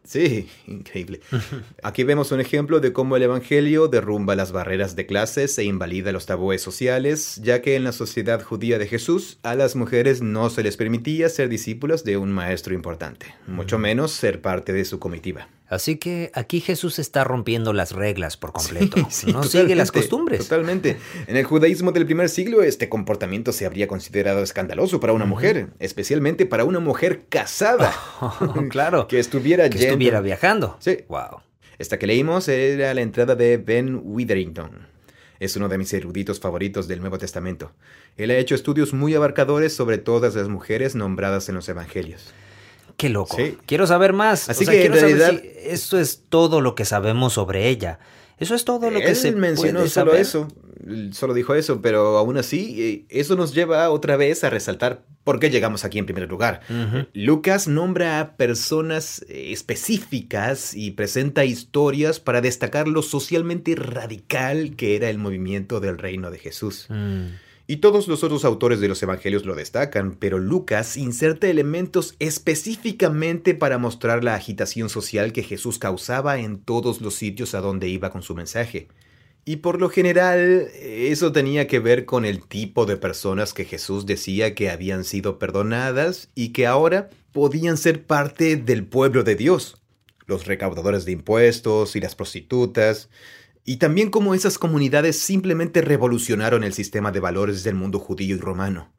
Sí, 0.06 0.48
increíble. 0.68 1.20
Aquí 1.82 2.04
vemos 2.04 2.30
un 2.30 2.40
ejemplo 2.40 2.78
de 2.78 2.92
cómo 2.92 3.16
el 3.16 3.24
Evangelio 3.24 3.88
derrumba 3.88 4.36
las 4.36 4.52
barreras 4.52 4.94
de 4.94 5.04
clases 5.04 5.58
e 5.58 5.64
invalida 5.64 6.12
los 6.12 6.26
tabúes 6.26 6.62
sociales, 6.62 7.40
ya 7.42 7.60
que 7.60 7.74
en 7.74 7.84
la 7.84 7.92
sociedad 7.92 8.40
judía 8.40 8.78
de 8.78 8.86
Jesús 8.86 9.38
a 9.42 9.56
las 9.56 9.74
mujeres 9.74 10.22
no 10.22 10.48
se 10.48 10.62
les 10.62 10.76
permitía 10.76 11.28
ser 11.28 11.48
discípulas 11.48 12.04
de 12.04 12.16
un 12.16 12.30
maestro 12.30 12.72
importante, 12.72 13.34
mucho 13.46 13.78
menos 13.78 14.12
ser 14.12 14.40
parte 14.40 14.72
de 14.72 14.84
su 14.84 15.00
comitiva. 15.00 15.48
Así 15.68 15.96
que 15.96 16.30
aquí 16.34 16.60
Jesús 16.60 16.98
está 16.98 17.24
rompiendo 17.24 17.72
las 17.72 17.92
reglas 17.92 18.36
por 18.36 18.52
completo. 18.52 18.96
Sí, 19.10 19.32
no 19.32 19.42
sigue 19.42 19.74
las 19.74 19.90
costumbres. 19.92 20.38
Totalmente. 20.40 20.96
En 21.26 21.36
el 21.36 21.44
judaísmo 21.44 21.90
del 21.92 22.06
primer 22.06 22.28
siglo, 22.28 22.62
este 22.62 22.88
comportamiento 22.88 23.52
se 23.52 23.66
habría 23.66 23.88
considerado 23.88 24.42
escandaloso 24.42 25.00
para 25.00 25.12
una 25.12 25.24
mujer, 25.26 25.68
especialmente 25.78 26.46
para 26.46 26.64
una 26.64 26.78
mujer 26.80 27.24
casada. 27.28 27.92
claro. 28.70 29.06
que 29.08 29.18
estuviera 29.18 29.68
que 29.68 29.78
yendo- 29.78 29.86
estuviera 29.88 30.20
viajando. 30.20 30.76
Sí. 30.80 30.98
Wow. 31.08 31.40
Esta 31.78 31.98
que 31.98 32.06
leímos 32.06 32.48
era 32.48 32.94
la 32.94 33.00
entrada 33.02 33.34
de 33.34 33.56
Ben 33.58 34.00
Witherington. 34.02 34.86
Es 35.40 35.54
uno 35.56 35.68
de 35.68 35.76
mis 35.76 35.92
eruditos 35.92 36.40
favoritos 36.40 36.88
del 36.88 37.00
Nuevo 37.00 37.18
Testamento. 37.18 37.72
Él 38.16 38.30
ha 38.30 38.36
hecho 38.38 38.54
estudios 38.54 38.94
muy 38.94 39.14
abarcadores 39.14 39.74
sobre 39.74 39.98
todas 39.98 40.34
las 40.34 40.48
mujeres 40.48 40.94
nombradas 40.94 41.48
en 41.50 41.56
los 41.56 41.68
evangelios. 41.68 42.32
Qué 42.96 43.08
loco. 43.08 43.36
Sí. 43.36 43.56
Quiero 43.66 43.86
saber 43.86 44.12
más. 44.12 44.48
Así 44.48 44.64
O 44.64 44.66
sea, 44.66 44.74
que, 44.74 44.80
quiero 44.80 44.94
en 44.94 45.00
saber 45.00 45.16
realidad- 45.18 45.42
si 45.42 45.68
eso 45.70 45.98
es 45.98 46.22
todo 46.28 46.60
lo 46.60 46.74
que 46.74 46.84
sabemos 46.84 47.34
sobre 47.34 47.68
ella. 47.68 47.98
Eso 48.38 48.54
es 48.54 48.64
todo 48.64 48.90
lo 48.90 49.00
que 49.00 49.08
Él 49.10 49.16
se 49.16 49.32
mencionó 49.32 49.78
puede 49.80 49.88
solo 49.90 50.10
saber. 50.10 50.20
eso, 50.20 50.48
él 50.86 51.14
solo 51.14 51.32
dijo 51.32 51.54
eso, 51.54 51.80
pero 51.80 52.18
aún 52.18 52.36
así, 52.36 52.82
eh, 52.82 53.04
eso 53.08 53.34
nos 53.34 53.54
lleva 53.54 53.88
otra 53.90 54.18
vez 54.18 54.44
a 54.44 54.50
resaltar 54.50 55.04
por 55.24 55.40
qué 55.40 55.48
llegamos 55.50 55.84
aquí 55.86 55.98
en 55.98 56.04
primer 56.04 56.28
lugar. 56.28 56.60
Lucas 57.14 57.66
nombra 57.66 58.20
a 58.20 58.36
personas 58.36 59.24
eh, 59.30 59.52
específicas 59.52 60.74
y 60.74 60.90
presenta 60.90 61.44
historias 61.46 62.20
para 62.20 62.40
destacar 62.42 62.88
lo 62.88 63.00
socialmente 63.02 63.74
radical 63.74 64.76
que 64.76 64.96
era 64.96 65.08
el 65.08 65.16
movimiento 65.18 65.80
del 65.80 65.96
reino 65.98 66.30
de 66.30 66.38
Jesús. 66.38 66.86
Mm. 66.90 67.26
Y 67.68 67.78
todos 67.78 68.06
los 68.06 68.22
otros 68.22 68.44
autores 68.44 68.78
de 68.78 68.86
los 68.86 69.02
evangelios 69.02 69.44
lo 69.44 69.56
destacan, 69.56 70.16
pero 70.18 70.38
Lucas 70.38 70.96
inserta 70.96 71.48
elementos 71.48 72.14
específicamente 72.20 73.54
para 73.54 73.76
mostrar 73.78 74.22
la 74.22 74.36
agitación 74.36 74.88
social 74.88 75.32
que 75.32 75.42
Jesús 75.42 75.80
causaba 75.80 76.38
en 76.38 76.58
todos 76.58 77.00
los 77.00 77.16
sitios 77.16 77.54
a 77.54 77.60
donde 77.60 77.88
iba 77.88 78.10
con 78.10 78.22
su 78.22 78.36
mensaje. 78.36 78.86
Y 79.44 79.56
por 79.56 79.80
lo 79.80 79.88
general, 79.88 80.68
eso 80.74 81.32
tenía 81.32 81.66
que 81.66 81.78
ver 81.80 82.04
con 82.04 82.24
el 82.24 82.44
tipo 82.44 82.86
de 82.86 82.96
personas 82.96 83.52
que 83.52 83.64
Jesús 83.64 84.06
decía 84.06 84.54
que 84.54 84.70
habían 84.70 85.04
sido 85.04 85.38
perdonadas 85.38 86.30
y 86.34 86.48
que 86.48 86.66
ahora 86.66 87.10
podían 87.32 87.76
ser 87.76 88.04
parte 88.04 88.56
del 88.56 88.86
pueblo 88.86 89.24
de 89.24 89.34
Dios. 89.34 89.82
Los 90.26 90.46
recaudadores 90.46 91.04
de 91.04 91.12
impuestos 91.12 91.94
y 91.94 92.00
las 92.00 92.16
prostitutas, 92.16 93.08
y 93.66 93.76
también 93.76 94.10
cómo 94.10 94.32
esas 94.32 94.58
comunidades 94.58 95.18
simplemente 95.18 95.82
revolucionaron 95.82 96.62
el 96.62 96.72
sistema 96.72 97.10
de 97.10 97.18
valores 97.18 97.64
del 97.64 97.74
mundo 97.74 97.98
judío 97.98 98.36
y 98.36 98.38
romano. 98.38 98.92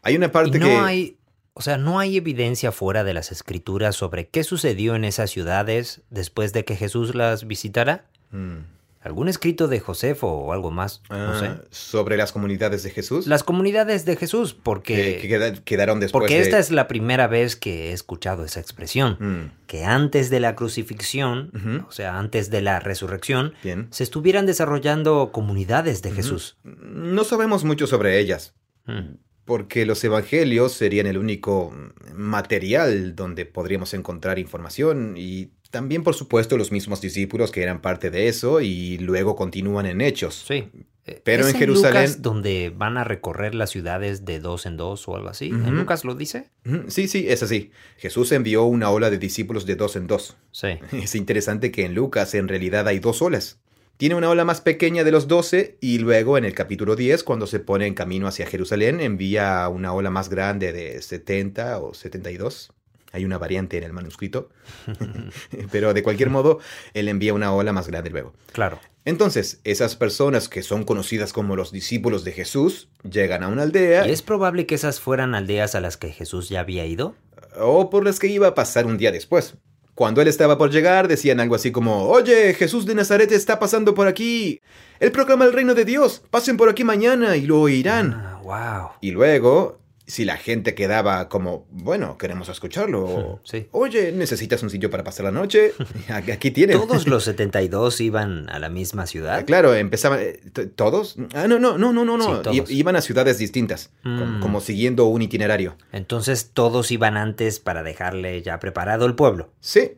Hay 0.00 0.16
una 0.16 0.26
Y 0.26 0.30
parte 0.30 0.58
no 0.60 0.66
que... 0.66 0.76
hay, 0.76 1.18
o 1.54 1.60
sea, 1.60 1.76
no 1.76 1.98
hay 1.98 2.16
evidencia 2.16 2.70
fuera 2.70 3.02
de 3.02 3.12
las 3.12 3.32
escrituras 3.32 3.96
sobre 3.96 4.28
qué 4.28 4.44
sucedió 4.44 4.94
en 4.94 5.04
esas 5.04 5.30
ciudades 5.30 6.02
después 6.08 6.52
de 6.52 6.64
que 6.64 6.76
Jesús 6.76 7.16
las 7.16 7.48
visitara. 7.48 8.06
Mm. 8.30 8.58
¿Algún 9.02 9.28
escrito 9.28 9.66
de 9.66 9.80
Josefo 9.80 10.26
o 10.28 10.52
algo 10.52 10.70
más? 10.70 11.02
no 11.08 11.38
sé. 11.38 11.46
Ah, 11.46 11.62
Sobre 11.70 12.18
las 12.18 12.32
comunidades 12.32 12.82
de 12.82 12.90
Jesús. 12.90 13.26
Las 13.26 13.42
comunidades 13.42 14.04
de 14.04 14.14
Jesús, 14.16 14.52
que, 14.52 14.60
porque, 14.62 15.18
que 15.22 15.28
queda- 15.28 15.54
quedaron 15.64 16.00
después 16.00 16.20
porque 16.20 16.34
de... 16.34 16.42
esta 16.42 16.58
es 16.58 16.70
la 16.70 16.86
primera 16.86 17.26
vez 17.26 17.56
que 17.56 17.88
he 17.88 17.92
escuchado 17.92 18.44
esa 18.44 18.60
expresión. 18.60 19.16
Mm, 19.18 19.66
Que 19.66 19.84
antes 19.86 20.28
de 20.28 20.40
la 20.40 20.54
crucifixión, 20.54 21.50
o 21.88 21.92
sea, 21.92 22.18
antes 22.18 22.50
de 22.50 22.60
la 22.60 22.78
resurrección, 22.80 23.54
Bien. 23.64 23.88
se 23.90 24.02
estuvieran 24.02 24.44
desarrollando 24.44 25.30
comunidades 25.32 26.02
de 26.02 26.10
Jesús. 26.10 26.58
No 26.64 27.24
sabemos 27.24 27.64
mucho 27.64 27.86
sobre 27.86 28.18
ellas, 28.18 28.54
Mm. 28.86 29.14
porque 29.46 29.86
los 29.86 30.02
evangelios 30.04 30.72
serían 30.72 31.06
el 31.06 31.16
único 31.18 31.72
material 32.14 33.16
donde 33.16 33.46
podríamos 33.46 33.94
encontrar 33.94 34.38
información 34.38 35.14
y 35.16 35.52
también, 35.70 36.02
por 36.02 36.14
supuesto, 36.14 36.56
los 36.56 36.72
mismos 36.72 37.00
discípulos 37.00 37.50
que 37.50 37.62
eran 37.62 37.80
parte 37.80 38.10
de 38.10 38.28
eso 38.28 38.60
y 38.60 38.98
luego 38.98 39.36
continúan 39.36 39.86
en 39.86 40.00
hechos. 40.00 40.44
Sí. 40.46 40.68
Eh, 41.06 41.20
Pero 41.24 41.46
¿Es 41.46 41.54
en 41.54 41.58
Jerusalén- 41.60 42.02
Lucas 42.02 42.22
donde 42.22 42.72
van 42.76 42.98
a 42.98 43.04
recorrer 43.04 43.54
las 43.54 43.70
ciudades 43.70 44.24
de 44.26 44.38
dos 44.38 44.66
en 44.66 44.76
dos 44.76 45.08
o 45.08 45.16
algo 45.16 45.28
así. 45.30 45.48
¿En 45.48 45.74
Lucas 45.76 46.04
lo 46.04 46.14
dice? 46.14 46.50
Sí, 46.88 47.08
sí, 47.08 47.26
es 47.28 47.42
así. 47.42 47.70
Jesús 47.96 48.30
envió 48.32 48.64
una 48.64 48.90
ola 48.90 49.08
de 49.10 49.18
discípulos 49.18 49.64
de 49.64 49.76
dos 49.76 49.96
en 49.96 50.06
dos. 50.06 50.36
Sí. 50.52 50.68
Es 50.92 51.14
interesante 51.14 51.70
que 51.72 51.84
en 51.86 51.94
Lucas 51.94 52.34
en 52.34 52.48
realidad 52.48 52.86
hay 52.86 52.98
dos 52.98 53.22
olas. 53.22 53.58
Tiene 53.96 54.14
una 54.14 54.30
ola 54.30 54.44
más 54.46 54.60
pequeña 54.62 55.04
de 55.04 55.12
los 55.12 55.28
doce 55.28 55.76
y 55.82 55.98
luego 55.98 56.38
en 56.38 56.46
el 56.46 56.54
capítulo 56.54 56.96
10, 56.96 57.22
cuando 57.22 57.46
se 57.46 57.60
pone 57.60 57.86
en 57.86 57.92
camino 57.94 58.26
hacia 58.26 58.46
Jerusalén, 58.46 58.98
envía 59.00 59.68
una 59.68 59.92
ola 59.92 60.08
más 60.10 60.30
grande 60.30 60.72
de 60.72 61.02
70 61.02 61.78
o 61.80 61.92
72. 61.92 62.72
Hay 63.12 63.24
una 63.24 63.38
variante 63.38 63.78
en 63.78 63.84
el 63.84 63.92
manuscrito. 63.92 64.50
Pero 65.72 65.94
de 65.94 66.02
cualquier 66.02 66.30
modo, 66.30 66.60
él 66.94 67.08
envía 67.08 67.34
una 67.34 67.52
ola 67.52 67.72
más 67.72 67.88
grande 67.88 68.10
luego. 68.10 68.32
Claro. 68.52 68.78
Entonces, 69.04 69.60
esas 69.64 69.96
personas 69.96 70.48
que 70.48 70.62
son 70.62 70.84
conocidas 70.84 71.32
como 71.32 71.56
los 71.56 71.72
discípulos 71.72 72.22
de 72.24 72.32
Jesús 72.32 72.88
llegan 73.02 73.42
a 73.42 73.48
una 73.48 73.62
aldea 73.62 74.06
¿Y 74.06 74.10
es 74.12 74.22
probable 74.22 74.66
que 74.66 74.74
esas 74.74 75.00
fueran 75.00 75.34
aldeas 75.34 75.74
a 75.74 75.80
las 75.80 75.96
que 75.96 76.10
Jesús 76.12 76.48
ya 76.48 76.60
había 76.60 76.86
ido? 76.86 77.14
o 77.58 77.90
por 77.90 78.04
las 78.04 78.18
que 78.18 78.28
iba 78.28 78.48
a 78.48 78.54
pasar 78.54 78.86
un 78.86 78.98
día 78.98 79.12
después. 79.12 79.54
Cuando 79.94 80.22
él 80.22 80.28
estaba 80.28 80.56
por 80.56 80.70
llegar, 80.70 81.08
decían 81.08 81.40
algo 81.40 81.54
así 81.54 81.72
como, 81.72 82.04
Oye, 82.08 82.54
Jesús 82.54 82.86
de 82.86 82.94
Nazaret 82.94 83.30
está 83.32 83.58
pasando 83.58 83.94
por 83.94 84.06
aquí. 84.06 84.60
Él 84.98 85.12
proclama 85.12 85.44
el 85.44 85.52
reino 85.52 85.74
de 85.74 85.84
Dios. 85.84 86.22
Pasen 86.30 86.56
por 86.56 86.68
aquí 86.68 86.84
mañana 86.84 87.36
y 87.36 87.42
lo 87.42 87.60
oirán. 87.60 88.14
Ah, 88.14 88.40
wow. 88.42 88.90
Y 89.00 89.10
luego, 89.10 89.78
si 90.10 90.24
la 90.24 90.36
gente 90.36 90.74
quedaba 90.74 91.28
como, 91.28 91.66
bueno, 91.70 92.18
queremos 92.18 92.48
escucharlo. 92.48 93.40
Sí. 93.44 93.68
Oye, 93.70 94.12
¿necesitas 94.12 94.62
un 94.62 94.70
sitio 94.70 94.90
para 94.90 95.04
pasar 95.04 95.24
la 95.24 95.30
noche? 95.32 95.72
Aquí 96.08 96.50
tienen. 96.50 96.78
¿Todos 96.78 97.06
los 97.06 97.24
72 97.30 98.00
iban 98.00 98.50
a 98.50 98.58
la 98.58 98.68
misma 98.68 99.02
Ah, 99.04 99.06
ciudad? 99.06 99.44
Claro, 99.46 99.74
empezaban. 99.74 100.18
eh, 100.20 100.40
¿Todos? 100.76 101.16
Ah, 101.34 101.46
no, 101.48 101.58
no, 101.58 101.78
no, 101.78 101.92
no, 101.92 102.04
no. 102.04 102.42
Sí, 102.52 102.62
Iban 102.68 102.96
a 102.96 103.00
ciudades 103.00 103.38
distintas, 103.38 103.90
como, 104.02 104.26
Mm. 104.26 104.40
como 104.40 104.60
siguiendo 104.60 105.06
un 105.06 105.22
itinerario. 105.22 105.76
Entonces 105.92 106.50
todos 106.52 106.90
iban 106.90 107.16
antes 107.16 107.60
para 107.60 107.82
dejarle 107.82 108.42
ya 108.42 108.58
preparado 108.60 109.06
el 109.06 109.14
pueblo. 109.14 109.52
Sí, 109.60 109.92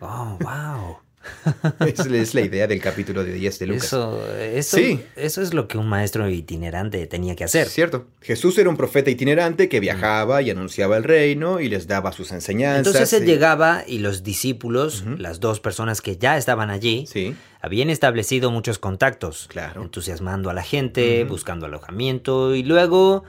Oh, 0.00 0.36
wow. 0.40 0.98
es, 1.86 2.00
es 2.00 2.34
la 2.34 2.40
idea 2.40 2.66
del 2.66 2.80
capítulo 2.80 3.24
de 3.24 3.32
10 3.32 3.58
de 3.58 3.66
Lucas. 3.66 3.84
Eso, 3.84 4.26
eso, 4.38 4.76
Sí. 4.76 5.00
eso 5.16 5.42
es 5.42 5.54
lo 5.54 5.68
que 5.68 5.78
un 5.78 5.88
maestro 5.88 6.28
itinerante 6.28 7.06
tenía 7.06 7.36
que 7.36 7.44
hacer. 7.44 7.66
Cierto. 7.68 8.06
Jesús 8.20 8.58
era 8.58 8.68
un 8.70 8.76
profeta 8.76 9.10
itinerante 9.10 9.68
que 9.68 9.80
viajaba 9.80 10.42
y 10.42 10.50
anunciaba 10.50 10.96
el 10.96 11.04
reino 11.04 11.60
y 11.60 11.68
les 11.68 11.86
daba 11.86 12.12
sus 12.12 12.32
enseñanzas. 12.32 12.86
Entonces 12.86 13.12
él 13.12 13.24
y- 13.24 13.26
llegaba 13.32 13.84
y 13.86 13.98
los 13.98 14.22
discípulos, 14.22 15.04
las 15.18 15.40
dos 15.40 15.60
personas 15.60 16.00
que 16.00 16.16
ya 16.16 16.36
estaban 16.36 16.70
allí, 16.70 17.06
Sí, 17.06 17.34
habían 17.60 17.90
establecido 17.90 18.50
muchos 18.50 18.78
contactos, 18.78 19.46
Claro. 19.48 19.82
entusiasmando 19.82 20.50
a 20.50 20.54
la 20.54 20.62
gente, 20.62 21.24
buscando 21.24 21.66
alojamiento 21.66 22.54
y 22.54 22.62
luego 22.62 23.24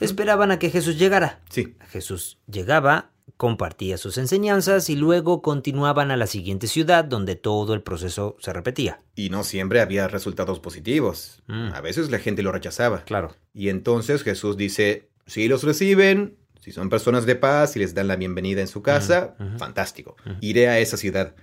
esperaban 0.00 0.50
a 0.50 0.58
que 0.58 0.70
Jesús 0.70 0.98
llegara. 0.98 1.40
sí. 1.50 1.74
Jesús 1.90 2.38
llegaba, 2.46 3.10
compartía 3.38 3.96
sus 3.98 4.18
enseñanzas 4.18 4.90
y 4.90 4.96
luego 4.96 5.42
continuaban 5.42 6.10
a 6.10 6.16
la 6.16 6.26
siguiente 6.26 6.66
ciudad 6.66 7.04
donde 7.04 7.36
todo 7.36 7.72
el 7.72 7.82
proceso 7.82 8.36
se 8.40 8.52
repetía. 8.52 9.00
Y 9.14 9.30
no 9.30 9.44
siempre 9.44 9.80
había 9.80 10.08
resultados 10.08 10.58
positivos. 10.58 11.40
Mm. 11.46 11.72
A 11.72 11.80
veces 11.80 12.10
la 12.10 12.18
gente 12.18 12.42
lo 12.42 12.50
rechazaba. 12.50 13.04
Claro. 13.04 13.34
Y 13.54 13.68
entonces 13.68 14.24
Jesús 14.24 14.56
dice, 14.56 15.08
si 15.26 15.46
los 15.46 15.62
reciben, 15.62 16.36
si 16.60 16.72
son 16.72 16.90
personas 16.90 17.26
de 17.26 17.36
paz 17.36 17.76
y 17.76 17.78
les 17.78 17.94
dan 17.94 18.08
la 18.08 18.16
bienvenida 18.16 18.60
en 18.60 18.66
su 18.66 18.82
casa, 18.82 19.36
fantástico. 19.56 20.16
Iré 20.40 20.68
a 20.68 20.80
esa 20.80 20.96
ciudad. 20.96 21.36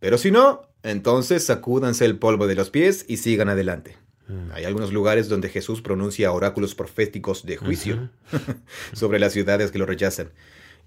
Pero 0.00 0.18
si 0.18 0.32
no, 0.32 0.62
entonces 0.82 1.46
sacúdanse 1.46 2.04
el 2.04 2.18
polvo 2.18 2.48
de 2.48 2.56
los 2.56 2.70
pies 2.70 3.04
y 3.06 3.18
sigan 3.18 3.48
adelante. 3.48 3.96
Mm. 4.26 4.50
Hay 4.52 4.64
algunos 4.64 4.92
lugares 4.92 5.28
donde 5.28 5.48
Jesús 5.50 5.82
pronuncia 5.82 6.32
oráculos 6.32 6.74
proféticos 6.74 7.46
de 7.46 7.58
juicio 7.58 8.10
sobre 8.92 9.20
las 9.20 9.32
ciudades 9.32 9.70
que 9.70 9.78
lo 9.78 9.86
rechazan. 9.86 10.30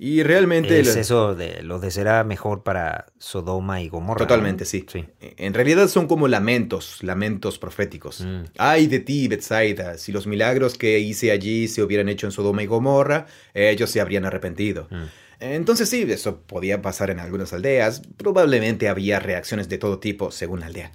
Y 0.04 0.24
realmente... 0.24 0.80
Es 0.80 0.96
eso 0.96 1.36
de 1.36 1.62
lo 1.62 1.78
de 1.78 1.92
será 1.92 2.24
mejor 2.24 2.64
para 2.64 3.06
Sodoma 3.20 3.82
y 3.82 3.88
Gomorra. 3.88 4.18
Totalmente, 4.18 4.64
¿no? 4.64 4.68
sí. 4.68 4.84
Sí. 4.92 5.06
En 5.20 5.54
realidad 5.54 5.88
son 5.90 6.08
como 6.08 6.28
lamentos, 6.28 7.04
lamentos 7.04 7.60
proféticos. 7.60 8.22
Mm. 8.22 8.46
Ay 8.58 8.88
de 8.88 9.00
ti, 9.00 9.28
Bethsaida, 9.28 10.00
si 10.00 10.12
los 10.12 10.26
milagros 10.26 10.76
que 10.76 10.98
hice 10.98 11.30
allí 11.30 11.68
se 11.68 11.84
hubieran 11.84 12.10
hecho 12.10 12.26
en 12.26 12.32
Sodoma 12.32 12.64
y 12.64 12.66
Gomorra, 12.66 13.28
ellos 13.54 13.92
se 13.92 14.02
habrían 14.02 14.26
arrepentido. 14.26 14.88
Mm. 14.90 15.04
Entonces 15.40 15.88
sí, 15.88 16.04
eso 16.10 16.42
podía 16.48 16.82
pasar 16.82 17.12
en 17.12 17.20
algunas 17.20 17.54
aldeas. 17.54 18.02
Probablemente 18.18 18.90
había 18.90 19.20
reacciones 19.20 19.70
de 19.70 19.78
todo 19.78 20.00
tipo 20.00 20.32
según 20.32 20.62
la 20.62 20.66
aldea. 20.66 20.92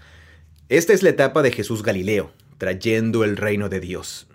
Esta 0.69 0.93
es 0.93 1.05
la 1.05 1.11
etapa 1.11 1.43
de 1.43 1.53
Jesús 1.53 1.85
Galileo, 1.85 2.33
trayendo 2.59 3.23
el 3.23 3.37
reino 3.37 3.69
de 3.69 3.79
Dios. 3.79 4.27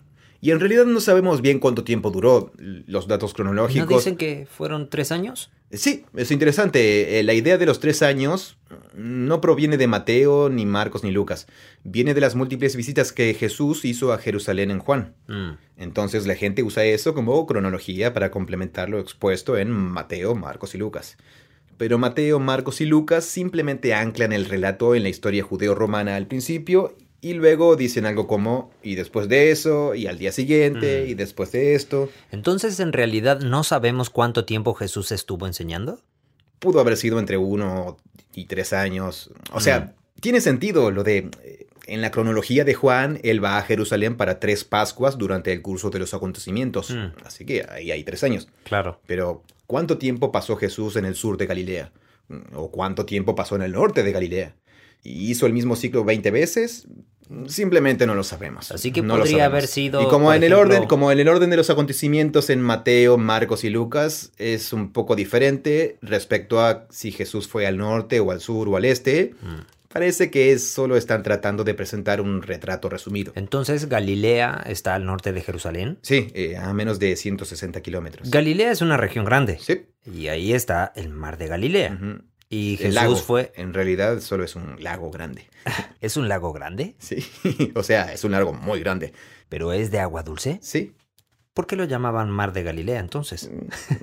Y 0.43 0.49
en 0.49 0.59
realidad 0.59 0.85
no 0.85 0.99
sabemos 0.99 1.41
bien 1.41 1.59
cuánto 1.59 1.83
tiempo 1.83 2.09
duró. 2.09 2.51
Los 2.57 3.07
datos 3.07 3.31
¿No 3.31 3.35
cronológicos... 3.35 3.97
dicen 3.97 4.17
que 4.17 4.47
fueron 4.49 4.89
tres 4.89 5.11
años? 5.11 5.51
Sí, 5.71 6.03
es 6.15 6.31
interesante. 6.31 7.19
Eh, 7.19 7.23
La 7.23 7.33
idea 7.33 7.59
de 7.59 7.67
los 7.67 7.79
tres 7.79 8.01
años 8.01 8.57
no 8.95 9.39
proviene 9.39 9.77
de 9.77 9.85
Mateo, 9.85 10.49
ni 10.49 10.65
Marcos, 10.65 11.03
ni 11.03 11.11
Lucas. 11.11 11.45
Viene 11.83 12.15
de 12.15 12.21
las 12.21 12.35
múltiples 12.35 12.75
visitas 12.75 13.11
que 13.13 13.35
Jesús 13.35 13.85
hizo 13.85 14.11
a 14.13 14.17
Jerusalén 14.17 14.71
en 14.71 14.79
Juan. 14.79 15.13
Mm. 15.27 15.51
Entonces 15.77 16.25
la 16.25 16.35
gente 16.35 16.63
usa 16.63 16.85
eso 16.85 17.13
como 17.13 17.45
cronología 17.45 18.11
para 18.11 18.31
complementar 18.31 18.89
lo 18.89 18.99
expuesto 18.99 19.57
en 19.57 19.69
Mateo, 19.69 20.33
Marcos 20.33 20.73
y 20.73 20.79
Lucas. 20.79 21.17
Pero 21.77 21.99
Mateo, 21.99 22.39
Marcos 22.39 22.81
y 22.81 22.85
Lucas 22.85 23.25
simplemente 23.25 23.93
anclan 23.93 24.33
el 24.33 24.45
relato 24.45 24.95
en 24.95 25.03
la 25.03 25.09
historia 25.09 25.43
judeo-romana 25.43 26.15
al 26.15 26.27
principio 26.27 26.95
y 27.21 27.33
luego 27.33 27.75
dicen 27.75 28.05
algo 28.05 28.27
como 28.27 28.71
y 28.83 28.95
después 28.95 29.29
de 29.29 29.51
eso, 29.51 29.93
y 29.95 30.07
al 30.07 30.17
día 30.17 30.31
siguiente, 30.31 31.03
Mm. 31.05 31.09
y 31.11 31.13
después 31.13 31.51
de 31.51 31.75
esto. 31.75 32.09
Entonces, 32.31 32.79
en 32.79 32.93
realidad, 32.93 33.39
¿no 33.41 33.63
sabemos 33.63 34.09
cuánto 34.09 34.45
tiempo 34.45 34.73
Jesús 34.73 35.11
estuvo 35.11 35.47
enseñando? 35.47 35.99
pudo 36.59 36.79
haber 36.79 36.95
sido 36.95 37.17
entre 37.17 37.37
uno 37.37 37.97
y 38.35 38.45
tres 38.45 38.71
años. 38.71 39.31
O 39.51 39.59
sea, 39.59 39.95
tiene 40.19 40.41
sentido 40.41 40.91
lo 40.91 41.03
de... 41.03 41.29
eh, 41.43 41.65
En 41.87 42.01
la 42.01 42.11
cronología 42.11 42.63
de 42.63 42.75
Juan, 42.75 43.19
él 43.23 43.43
va 43.43 43.57
a 43.57 43.63
Jerusalén 43.63 44.15
para 44.15 44.39
tres 44.39 44.63
Pascuas 44.63 45.17
durante 45.17 45.51
el 45.51 45.63
curso 45.63 45.89
de 45.89 45.97
los 45.97 46.13
acontecimientos. 46.13 46.91
Mm. 46.91 47.13
Así 47.25 47.45
que 47.45 47.65
ahí 47.67 47.89
hay 47.89 48.03
tres 48.03 48.23
años. 48.23 48.47
Claro. 48.63 49.01
Pero, 49.07 49.41
¿cuánto 49.65 49.97
tiempo 49.97 50.31
pasó 50.31 50.55
Jesús 50.55 50.95
en 50.97 51.05
el 51.05 51.15
sur 51.15 51.35
de 51.37 51.47
Galilea? 51.47 51.91
¿O 52.53 52.69
cuánto 52.69 53.07
tiempo 53.07 53.33
pasó 53.33 53.55
en 53.55 53.63
el 53.63 53.71
norte 53.71 54.03
de 54.03 54.11
Galilea? 54.11 54.55
¿Y 55.03 55.31
hizo 55.31 55.47
el 55.47 55.53
mismo 55.53 55.75
ciclo 55.75 56.03
20 56.05 56.29
veces? 56.29 56.87
Simplemente 57.47 58.05
no 58.05 58.15
lo 58.15 58.23
sabemos. 58.23 58.71
Así 58.71 58.91
que 58.91 59.01
No 59.01 59.17
podría 59.17 59.45
haber 59.45 59.67
sido, 59.67 60.01
Y 60.01 60.07
como 60.07 60.33
en 60.33 60.43
el 60.43 60.53
orden, 60.53 60.85
como 60.85 61.11
en 61.11 61.19
el 61.19 61.27
orden 61.27 61.49
de 61.49 61.57
los 61.57 61.69
acontecimientos 61.69 62.49
en 62.49 62.61
Mateo, 62.61 63.17
Marcos 63.17 63.63
y 63.63 63.69
Lucas 63.69 64.31
es 64.37 64.73
un 64.73 64.91
poco 64.91 65.15
diferente 65.15 65.97
respecto 66.01 66.59
a 66.59 66.85
si 66.89 67.11
Jesús 67.11 67.47
fue 67.47 67.65
al 67.67 67.77
norte 67.77 68.19
o 68.19 68.31
al 68.31 68.41
sur 68.41 68.69
o 68.69 68.77
al 68.77 68.85
este. 68.85 69.33
Mm. 69.41 69.81
Parece 69.91 70.31
que 70.31 70.53
es, 70.53 70.69
solo 70.69 70.95
están 70.95 71.21
tratando 71.21 71.63
de 71.65 71.73
presentar 71.73 72.21
un 72.21 72.41
retrato 72.41 72.87
resumido. 72.87 73.33
Entonces, 73.35 73.89
Galilea 73.89 74.63
está 74.65 74.95
al 74.95 75.05
norte 75.05 75.33
de 75.33 75.41
Jerusalén. 75.41 75.97
Sí, 76.01 76.31
eh, 76.33 76.55
a 76.55 76.71
menos 76.73 76.97
de 76.97 77.15
160 77.17 77.81
kilómetros. 77.81 78.31
Galilea 78.31 78.71
es 78.71 78.81
una 78.81 78.95
región 78.95 79.25
grande. 79.25 79.59
Sí. 79.59 79.85
Y 80.05 80.29
ahí 80.29 80.53
está 80.53 80.93
el 80.95 81.09
mar 81.09 81.37
de 81.37 81.47
Galilea. 81.47 81.99
Y 82.51 82.75
Jesús 82.77 82.93
lago, 82.93 83.15
fue... 83.15 83.51
En 83.55 83.73
realidad 83.73 84.19
solo 84.19 84.43
es 84.43 84.55
un 84.55 84.75
lago 84.83 85.09
grande. 85.09 85.47
¿Es 86.01 86.17
un 86.17 86.27
lago 86.27 86.51
grande? 86.53 86.95
Sí, 86.99 87.25
o 87.75 87.81
sea, 87.81 88.11
es 88.13 88.23
un 88.23 88.31
lago 88.33 88.53
muy 88.53 88.79
grande. 88.81 89.13
¿Pero 89.49 89.71
es 89.73 89.89
de 89.89 89.99
agua 89.99 90.21
dulce? 90.23 90.59
Sí, 90.61 90.93
¿Por 91.53 91.67
qué 91.67 91.75
lo 91.75 91.83
llamaban 91.83 92.29
mar 92.31 92.53
de 92.53 92.63
Galilea 92.63 92.99
entonces? 93.01 93.51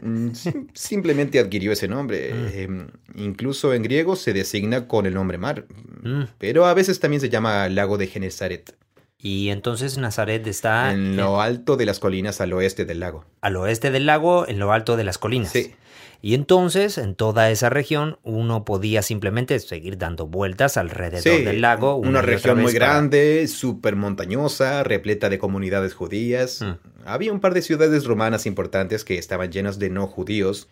Mm, 0.03 0.33
sim- 0.33 0.69
simplemente 0.75 1.39
adquirió 1.39 1.73
ese 1.73 1.89
nombre. 1.89 2.35
Mm. 2.35 2.47
Eh, 2.53 2.87
incluso 3.15 3.73
en 3.73 3.83
griego 3.83 4.17
se 4.17 4.35
designa 4.35 4.87
con 4.87 5.07
el 5.07 5.15
nombre 5.15 5.39
mar. 5.39 5.65
Mm. 6.03 6.25
Pero 6.37 6.67
a 6.67 6.75
veces 6.75 7.01
también 7.01 7.21
se 7.23 7.31
llama 7.31 7.69
lago 7.71 7.97
de 7.97 8.07
Genesaret, 8.07 8.77
Y 9.17 9.49
entonces 9.49 9.97
Nazaret 9.97 10.47
está 10.47 10.93
en 10.93 11.17
lo 11.17 11.41
alto 11.41 11.77
de 11.79 11.87
las 11.87 12.01
colinas 12.01 12.41
al 12.43 12.53
oeste 12.53 12.85
del 12.85 13.01
lago. 13.01 13.25
al 13.41 13.57
oeste 13.57 13.91
del 13.91 14.05
lago, 14.05 14.47
en 14.47 14.59
lo 14.59 14.71
alto 14.73 14.97
de 14.99 15.05
las 15.05 15.17
colinas. 15.17 15.51
Sí. 15.51 15.75
Y 16.21 16.35
entonces, 16.35 16.99
en 16.99 17.15
toda 17.15 17.51
esa 17.51 17.71
región, 17.71 18.19
uno 18.25 18.65
podía 18.65 19.03
simplemente 19.03 19.59
seguir 19.61 19.99
dando 19.99 20.27
vueltas 20.27 20.77
alrededor 20.77 21.23
Sí, 21.23 21.45
del 21.45 21.61
lago. 21.61 21.95
una, 21.95 22.11
otra 22.19 22.23
región 22.23 22.61
muy 22.61 22.73
para- 22.73 22.87
grande, 22.87 23.47
súper 23.47 23.95
montañosa, 23.95 24.83
repleta 24.83 25.29
de 25.29 25.39
comunidades 25.39 25.95
judías. 25.95 26.61
Mm. 26.63 27.07
Había 27.07 27.33
un 27.33 27.39
par 27.41 27.55
de 27.55 27.63
ciudades 27.63 28.05
romanas 28.05 28.47
importantes 28.47 29.05
que 29.05 29.17
estaban 29.17 29.53
llenas 29.53 29.79
de 29.79 29.91
no 29.91 30.09
judíos. 30.09 30.69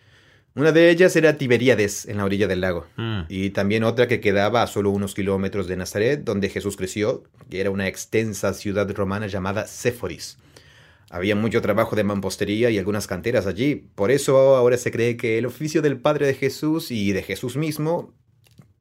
Una 0.53 0.71
de 0.71 0.89
ellas 0.89 1.15
era 1.15 1.37
Tiberíades, 1.37 2.07
en 2.07 2.17
la 2.17 2.25
orilla 2.25 2.47
del 2.47 2.61
lago. 2.61 2.85
Mm. 2.97 3.21
Y 3.29 3.51
también 3.51 3.83
otra 3.85 4.07
que 4.07 4.19
quedaba 4.19 4.63
a 4.63 4.67
solo 4.67 4.89
unos 4.89 5.13
kilómetros 5.15 5.67
de 5.67 5.77
Nazaret, 5.77 6.23
donde 6.25 6.49
Jesús 6.49 6.75
creció, 6.75 7.23
que 7.49 7.61
era 7.61 7.69
una 7.69 7.87
extensa 7.87 8.53
ciudad 8.53 8.91
romana 8.93 9.27
llamada 9.27 9.65
Séforis. 9.67 10.39
Había 11.09 11.35
mucho 11.35 11.61
trabajo 11.61 11.95
de 11.95 12.03
mampostería 12.03 12.69
y 12.69 12.77
algunas 12.77 13.07
canteras 13.07 13.47
allí. 13.47 13.75
Por 13.75 14.11
eso 14.11 14.55
ahora 14.55 14.77
se 14.77 14.91
cree 14.91 15.15
que 15.15 15.37
el 15.37 15.45
oficio 15.45 15.81
del 15.81 15.99
Padre 15.99 16.27
de 16.27 16.33
Jesús 16.33 16.91
y 16.91 17.13
de 17.13 17.23
Jesús 17.23 17.55
mismo 17.55 18.13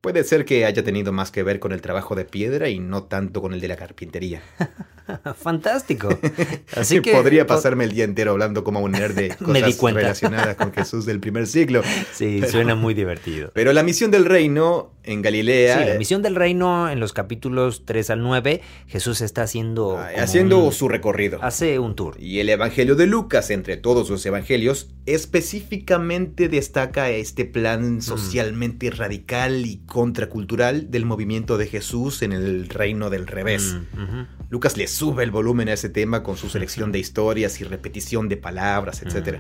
puede 0.01 0.25
ser 0.25 0.45
que 0.45 0.65
haya 0.65 0.83
tenido 0.83 1.13
más 1.13 1.31
que 1.31 1.43
ver 1.43 1.61
con 1.61 1.73
el 1.73 1.81
trabajo 1.81 2.15
de 2.15 2.25
piedra 2.25 2.69
y 2.69 2.79
no 2.81 3.05
tanto 3.05 3.41
con 3.43 3.53
el 3.53 3.61
de 3.61 3.69
la 3.69 3.77
carpintería. 3.77 4.43
Fantástico. 5.41 6.09
Así 6.77 7.01
que 7.01 7.13
Podría 7.13 7.47
pasarme 7.47 7.85
el 7.85 7.93
día 7.93 8.05
entero 8.05 8.33
hablando 8.33 8.65
como 8.65 8.81
un 8.81 8.93
nerd 8.93 9.15
de 9.15 9.29
cosas 9.37 9.95
relacionadas 9.95 10.57
con 10.57 10.73
Jesús 10.73 11.07
del 11.07 11.21
primer 11.21 11.47
siglo. 11.47 11.83
Sí, 12.13 12.41
suena 12.51 12.75
muy 12.75 12.95
divertido. 12.95 13.51
Pero 13.55 13.73
la 13.73 13.83
misión 13.83 14.11
del 14.11 14.25
reino 14.25 14.93
en 15.05 15.23
Galilea... 15.23 15.79
Sí, 15.79 15.89
la 15.91 15.99
misión 15.99 16.23
del 16.23 16.35
reino 16.35 16.91
en 16.91 16.99
los 16.99 17.13
capítulos 17.13 17.85
3 17.85 18.11
al 18.11 18.23
9, 18.23 18.61
Jesús 18.89 19.21
está 19.21 19.43
haciendo... 19.43 19.99
Haciendo 20.19 20.59
un- 20.59 20.73
su 20.73 20.89
recorrido. 20.89 21.39
Hace 21.43 21.79
un 21.79 21.95
tour. 21.95 22.17
Y 22.21 22.41
el 22.41 22.49
Evangelio 22.49 22.97
de 22.97 23.07
Lucas, 23.07 23.51
entre 23.51 23.77
todos 23.77 24.11
los 24.11 24.27
evangelios, 24.27 24.89
específicamente 25.07 26.49
destaca 26.49 27.11
este 27.11 27.45
Mm. 27.47 27.53
plan 27.53 28.03
socialmente 28.03 28.91
radical 28.91 29.65
y 29.65 29.79
contracultural 29.87 30.91
del 30.91 31.05
movimiento 31.05 31.57
de 31.59 31.67
Jesús 31.69 32.23
en 32.23 32.33
el 32.33 32.69
reino 32.69 33.09
del 33.09 33.27
revés. 33.27 33.77
Mm. 33.95 34.36
Lucas 34.49 34.77
le 34.77 34.87
sube 34.87 35.25
el 35.25 35.31
volumen 35.31 35.69
a 35.69 35.73
ese 35.73 35.89
tema 35.89 36.23
con 36.23 36.37
su 36.37 36.49
selección 36.49 36.93
de 36.93 36.99
historias 36.99 37.61
y 37.61 37.65
repetición 37.65 38.29
de 38.29 38.37
palabras, 38.37 39.03
etc. 39.03 39.39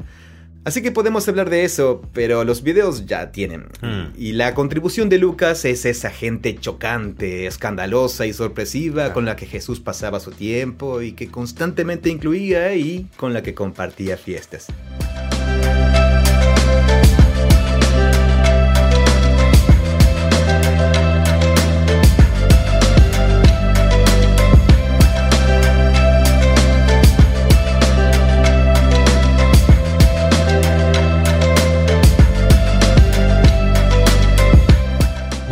Así 0.64 0.82
que 0.82 0.90
podemos 0.90 1.28
hablar 1.28 1.48
de 1.48 1.62
eso, 1.62 2.02
pero 2.12 2.42
los 2.42 2.64
videos 2.64 3.06
ya 3.06 3.30
tienen. 3.30 3.66
Mm. 3.82 4.18
Y 4.18 4.32
la 4.32 4.52
contribución 4.52 5.08
de 5.08 5.18
Lucas 5.18 5.64
es 5.64 5.84
esa 5.84 6.10
gente 6.10 6.56
chocante, 6.56 7.46
escandalosa 7.46 8.26
y 8.26 8.32
sorpresiva 8.32 9.12
con 9.12 9.24
la 9.24 9.36
que 9.36 9.46
Jesús 9.46 9.78
pasaba 9.78 10.18
su 10.18 10.32
tiempo 10.32 11.02
y 11.02 11.12
que 11.12 11.28
constantemente 11.28 12.08
incluía 12.08 12.74
y 12.74 13.06
con 13.16 13.32
la 13.32 13.44
que 13.44 13.54
compartía 13.54 14.16
fiestas. 14.16 14.66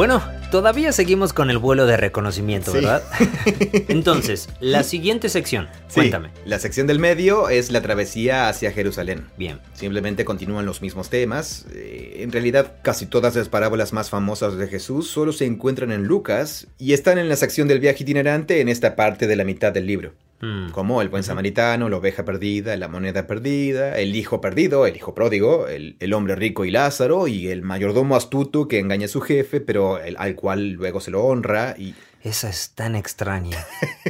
Bueno, 0.07 0.23
todavía 0.51 0.93
seguimos 0.93 1.33
con 1.33 1.49
el 1.49 1.57
vuelo 1.57 1.87
de 1.87 1.97
reconocimiento, 1.97 2.73
Sí. 2.73 2.77
¿verdad? 2.77 3.03
Entonces, 3.89 4.51
la 4.61 4.83
siguiente 4.83 5.31
sección. 5.31 5.67
Sí, 5.89 5.95
Cuéntame. 5.95 6.29
La 6.45 6.59
sección 6.59 6.87
del 6.87 6.99
medio 6.99 7.49
es 7.49 7.71
la 7.71 7.81
travesía 7.81 8.51
hacia 8.51 8.71
Jerusalén. 8.71 9.29
Bien. 9.39 9.61
Simplemente 9.73 10.27
continúan 10.27 10.67
los 10.67 10.83
mismos 10.83 11.09
temas. 11.09 11.65
Eh, 11.73 12.17
en 12.19 12.33
realidad, 12.33 12.75
casi 12.83 13.07
todas 13.07 13.35
las 13.35 13.49
parábolas 13.49 13.95
más 13.95 14.11
famosas 14.11 14.59
de 14.59 14.69
Jesús 14.69 15.09
solo 15.09 15.33
se 15.33 15.47
encuentran 15.47 15.91
en 15.91 16.05
Lucas 16.05 16.67
y 16.77 16.93
están 16.93 17.17
en 17.17 17.31
la 17.31 17.37
sección 17.37 17.67
del 17.67 17.81
viaje 17.81 18.03
itinerante 18.03 18.61
en 18.61 18.69
esta 18.69 18.97
parte 18.97 19.27
de 19.27 19.37
la 19.37 19.45
mitad 19.45 19.73
del 19.73 19.87
libro. 19.87 20.13
Mm. 20.45 20.71
Como 20.73 21.01
el 21.01 21.09
buen 21.09 21.23
samaritano, 21.23 21.89
la 21.89 21.97
oveja 21.97 22.25
perdida, 22.25 22.77
la 22.77 22.89
moneda 22.89 23.27
perdida, 23.27 23.99
el 23.99 24.15
hijo 24.15 24.41
perdido, 24.41 24.87
el 24.87 24.97
hijo 24.97 25.15
pródigo, 25.15 25.69
el, 25.69 25.97
el 26.01 26.13
hombre 26.13 26.35
rico 26.37 26.65
y 26.65 26.71
Lázaro, 26.71 27.29
y 27.29 27.49
el 27.49 27.63
mayordomo 27.63 28.15
astuto 28.17 28.69
que 28.69 28.79
engaña 28.79 29.07
a 29.07 29.09
su 29.09 29.21
jefe, 29.21 29.61
pero 29.61 29.99
el- 29.99 30.17
al 30.19 30.35
cual 30.35 30.73
luego 30.73 31.01
se 31.01 31.11
lo 31.11 31.25
honra, 31.25 31.75
y... 31.79 31.95
Esa 32.23 32.49
es 32.49 32.71
tan 32.75 32.97
extraña. 32.97 33.67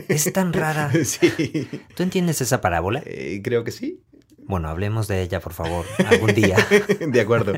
Es 0.09 0.33
tan 0.33 0.53
rara. 0.53 0.91
sí, 1.05 1.69
¿Tú 1.97 2.03
entiendes 2.05 2.41
esa 2.41 2.61
parábola? 2.61 3.03
eh, 3.07 3.41
creo 3.43 3.65
que 3.65 3.73
sí. 3.73 4.01
Bueno, 4.47 4.69
hablemos 4.69 5.09
de 5.09 5.23
ella, 5.23 5.41
por 5.41 5.53
favor, 5.53 5.85
algún 6.07 6.35
día. 6.35 6.57
de 7.01 7.21
acuerdo. 7.21 7.55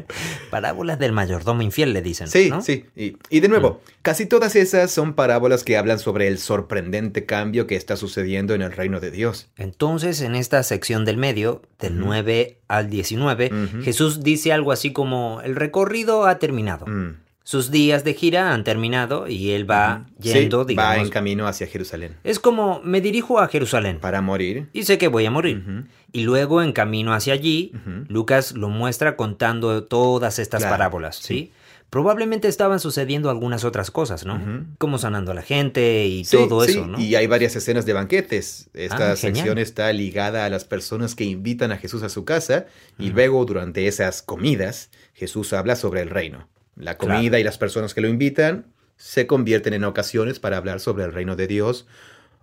Parábolas 0.51 0.99
del 0.99 1.13
mayordomo 1.13 1.63
infiel, 1.63 1.93
le 1.93 2.03
dicen. 2.03 2.29
Sí, 2.29 2.49
¿no? 2.51 2.63
sí. 2.63 2.85
Y, 2.97 3.17
y 3.31 3.41
de 3.41 3.49
nuevo, 3.49 3.67
Mm. 3.85 3.91
casi 4.03 4.27
todas 4.27 4.55
esas 4.57 4.91
son 4.91 5.15
parábolas 5.15 5.65
que 5.65 5.77
hablan 5.77 5.99
sobre 5.99 6.29
el 6.29 6.39
sorprendente 6.39 7.27
cambio 7.27 7.67
que 7.67 7.77
está 7.77 7.97
sucediendo 7.97 8.55
en 8.55 8.63
el 8.63 8.73
reino 8.73 9.01
de 9.01 9.11
Dios. 9.11 9.49
Entonces, 9.57 10.21
en 10.21 10.35
esta 10.37 10.63
sección 10.63 11.05
del 11.05 11.17
medio, 11.17 11.63
del 11.81 11.95
Ujú. 11.99 12.07
9 12.07 12.59
al 12.69 12.89
19, 12.91 13.51
Ujú. 13.53 13.83
Jesús 13.83 14.23
dice 14.23 14.53
algo 14.53 14.73
así 14.73 14.93
como, 14.93 15.41
el 15.43 15.57
recorrido 15.57 16.27
ha 16.27 16.39
terminado. 16.39 16.87
Mm. 16.87 17.17
Sus 17.43 17.71
días 17.71 18.03
de 18.03 18.15
gira 18.15 18.53
han 18.53 18.65
terminado 18.65 19.29
y 19.29 19.53
él 19.53 19.71
va 19.71 20.07
Sí, 20.21 20.31
yendo, 20.33 20.59
va 20.59 20.65
digamos. 20.65 20.97
en 21.07 21.11
camino 21.11 21.47
hacia 21.47 21.69
Jerusalén. 21.69 22.17
Es 22.25 22.41
como, 22.41 22.81
me 22.83 23.01
dirijo 23.01 23.39
a 23.39 23.47
Jerusalén 23.47 24.01
Para 24.01 24.21
morir. 24.21 24.69
y 24.73 24.83
sé 24.83 24.99
que 24.99 25.07
voy 25.07 25.27
a 25.27 25.31
morir. 25.31 25.59
Ujú. 25.65 25.85
Y 26.17 26.23
luego, 26.23 26.63
en 26.63 26.73
camino 26.73 27.13
hacia 27.13 27.35
allí. 27.35 27.73
Lucas 28.09 28.53
lo 28.53 28.69
muestra 28.69 29.17
contando 29.17 29.85
todas 29.85 30.39
estas 30.39 30.61
Claro, 30.63 30.73
parábolas, 30.75 31.17
¿sí? 31.17 31.23
sí. 31.23 31.53
Probablemente 31.91 32.49
estaban 32.49 32.81
sucediendo 32.81 33.31
algunas 33.31 33.65
otras 33.65 33.91
cosas, 33.93 34.25
¿no? 34.27 34.41
Como 34.79 34.99
sanando 34.99 35.31
a 35.31 35.35
la 35.35 35.43
gente 35.43 36.07
y 36.07 36.25
Sí, 36.25 36.37
todo 36.37 36.65
sí, 36.65 36.73
eso, 36.73 36.87
¿no? 36.87 36.99
Y 37.01 37.15
hay 37.15 37.27
varias 37.29 37.55
escenas 37.55 37.87
de 37.87 37.93
banquetes. 37.93 38.69
Esta 38.75 39.13
Ah, 39.13 39.17
sección 39.17 39.59
está 39.59 39.93
ligada 39.93 40.45
a 40.47 40.51
las 40.51 40.65
personas 40.65 41.15
que 41.15 41.25
invitan 41.25 41.71
a 41.71 41.77
Jesús 41.77 42.03
a 42.03 42.09
su 42.09 42.25
casa 42.25 42.67
y 42.99 43.11
luego 43.11 43.45
durante 43.45 43.87
esas 43.87 44.21
comidas 44.23 44.91
Jesús 45.15 45.53
habla 45.53 45.77
sobre 45.77 46.01
el 46.01 46.11
reino. 46.11 46.49
La 46.75 46.97
Claro. 46.99 47.15
comida 47.15 47.39
y 47.39 47.45
las 47.45 47.57
personas 47.57 47.95
que 47.95 48.01
lo 48.01 48.09
invitan 48.09 48.67
se 48.97 49.27
convierten 49.27 49.73
en 49.75 49.85
ocasiones 49.85 50.41
para 50.41 50.57
hablar 50.57 50.81
sobre 50.81 51.05
el 51.05 51.13
reino 51.13 51.37
de 51.37 51.47
Dios 51.47 51.87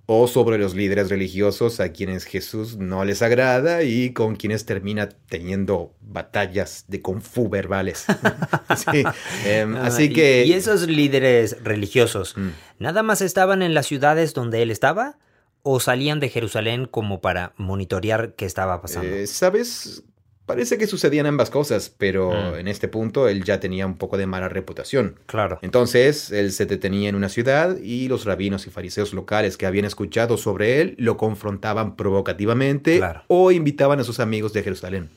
o 0.06 0.28
sobre 0.28 0.58
los 0.58 0.76
líderes 0.76 1.10
religiosos 1.10 1.80
a 1.80 1.94
quienes 1.94 2.26
Jesús 2.26 2.76
no 2.78 3.06
les 3.06 3.22
agrada 3.22 3.84
y 3.84 4.12
con 4.12 4.36
quienes 4.36 4.66
termina 4.66 5.08
teniendo 5.30 5.94
batallas 6.02 6.86
de 6.90 7.02
kung 7.02 7.22
fu 7.22 7.48
verbales. 7.50 8.06
Sí, 8.76 9.04
em, 9.46 9.76
así 9.78 10.04
y- 10.06 10.14
que... 10.14 10.46
¿Y 10.46 10.54
esos 10.54 10.88
líderes 10.88 11.58
religiosos, 11.64 12.36
Mm. 12.38 12.50
nada 12.80 13.04
más 13.04 13.22
estaban 13.22 13.62
en 13.62 13.74
las 13.74 13.86
ciudades 13.86 14.34
donde 14.34 14.62
él 14.62 14.72
estaba? 14.72 15.18
¿O 15.62 15.80
salían 15.80 16.20
de 16.20 16.28
Jerusalén 16.30 16.86
como 16.86 17.22
para 17.22 17.54
monitorear 17.56 18.34
qué 18.36 18.46
estaba 18.46 18.82
pasando? 18.82 19.08
Eh, 19.08 19.28
¿Sabes? 19.28 20.04
Parece 20.46 20.78
que 20.78 20.88
sucedían 20.88 21.26
ambas 21.26 21.50
cosas, 21.50 21.90
pero 21.98 22.32
Mm. 22.32 22.56
en 22.60 22.68
este 22.68 22.90
punto 22.90 23.30
él 23.30 23.46
ya 23.46 23.60
tenía 23.62 23.86
un 23.86 23.96
poco 23.98 24.18
de 24.18 24.26
mala 24.26 24.50
reputación. 24.50 25.16
claro. 25.26 25.58
Entonces, 25.62 26.32
él 26.32 26.52
se 26.52 26.66
detenía 26.66 27.08
en 27.10 27.16
una 27.16 27.30
ciudad 27.30 27.78
y 27.78 28.10
los 28.10 28.26
rabinos 28.26 28.68
y 28.68 28.70
fariseos 28.70 29.14
locales 29.14 29.56
que 29.58 29.66
habían 29.66 29.86
escuchado 29.86 30.36
sobre 30.38 30.82
él 30.82 30.96
lo 30.98 31.16
confrontaban 31.18 31.96
provocativamente 31.96 32.98
Claro. 32.98 33.24
o 33.28 33.52
invitaban 33.52 34.00
a 34.00 34.04
sus 34.04 34.20
amigos 34.20 34.52
de 34.54 34.64
Jerusalén. 34.64 35.10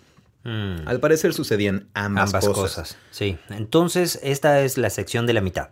Mm, 0.45 0.87
Al 0.87 1.01
parecer 1.01 1.35
sucedían 1.35 1.89
ambas, 1.93 2.29
ambas 2.33 2.47
cosas. 2.47 2.63
cosas. 2.77 2.97
Sí. 3.11 3.37
Entonces, 3.51 4.21
esta 4.23 4.61
es 4.63 4.79
la 4.79 4.91
sección 4.91 5.27
de 5.27 5.33
la 5.33 5.41
mitad. 5.41 5.71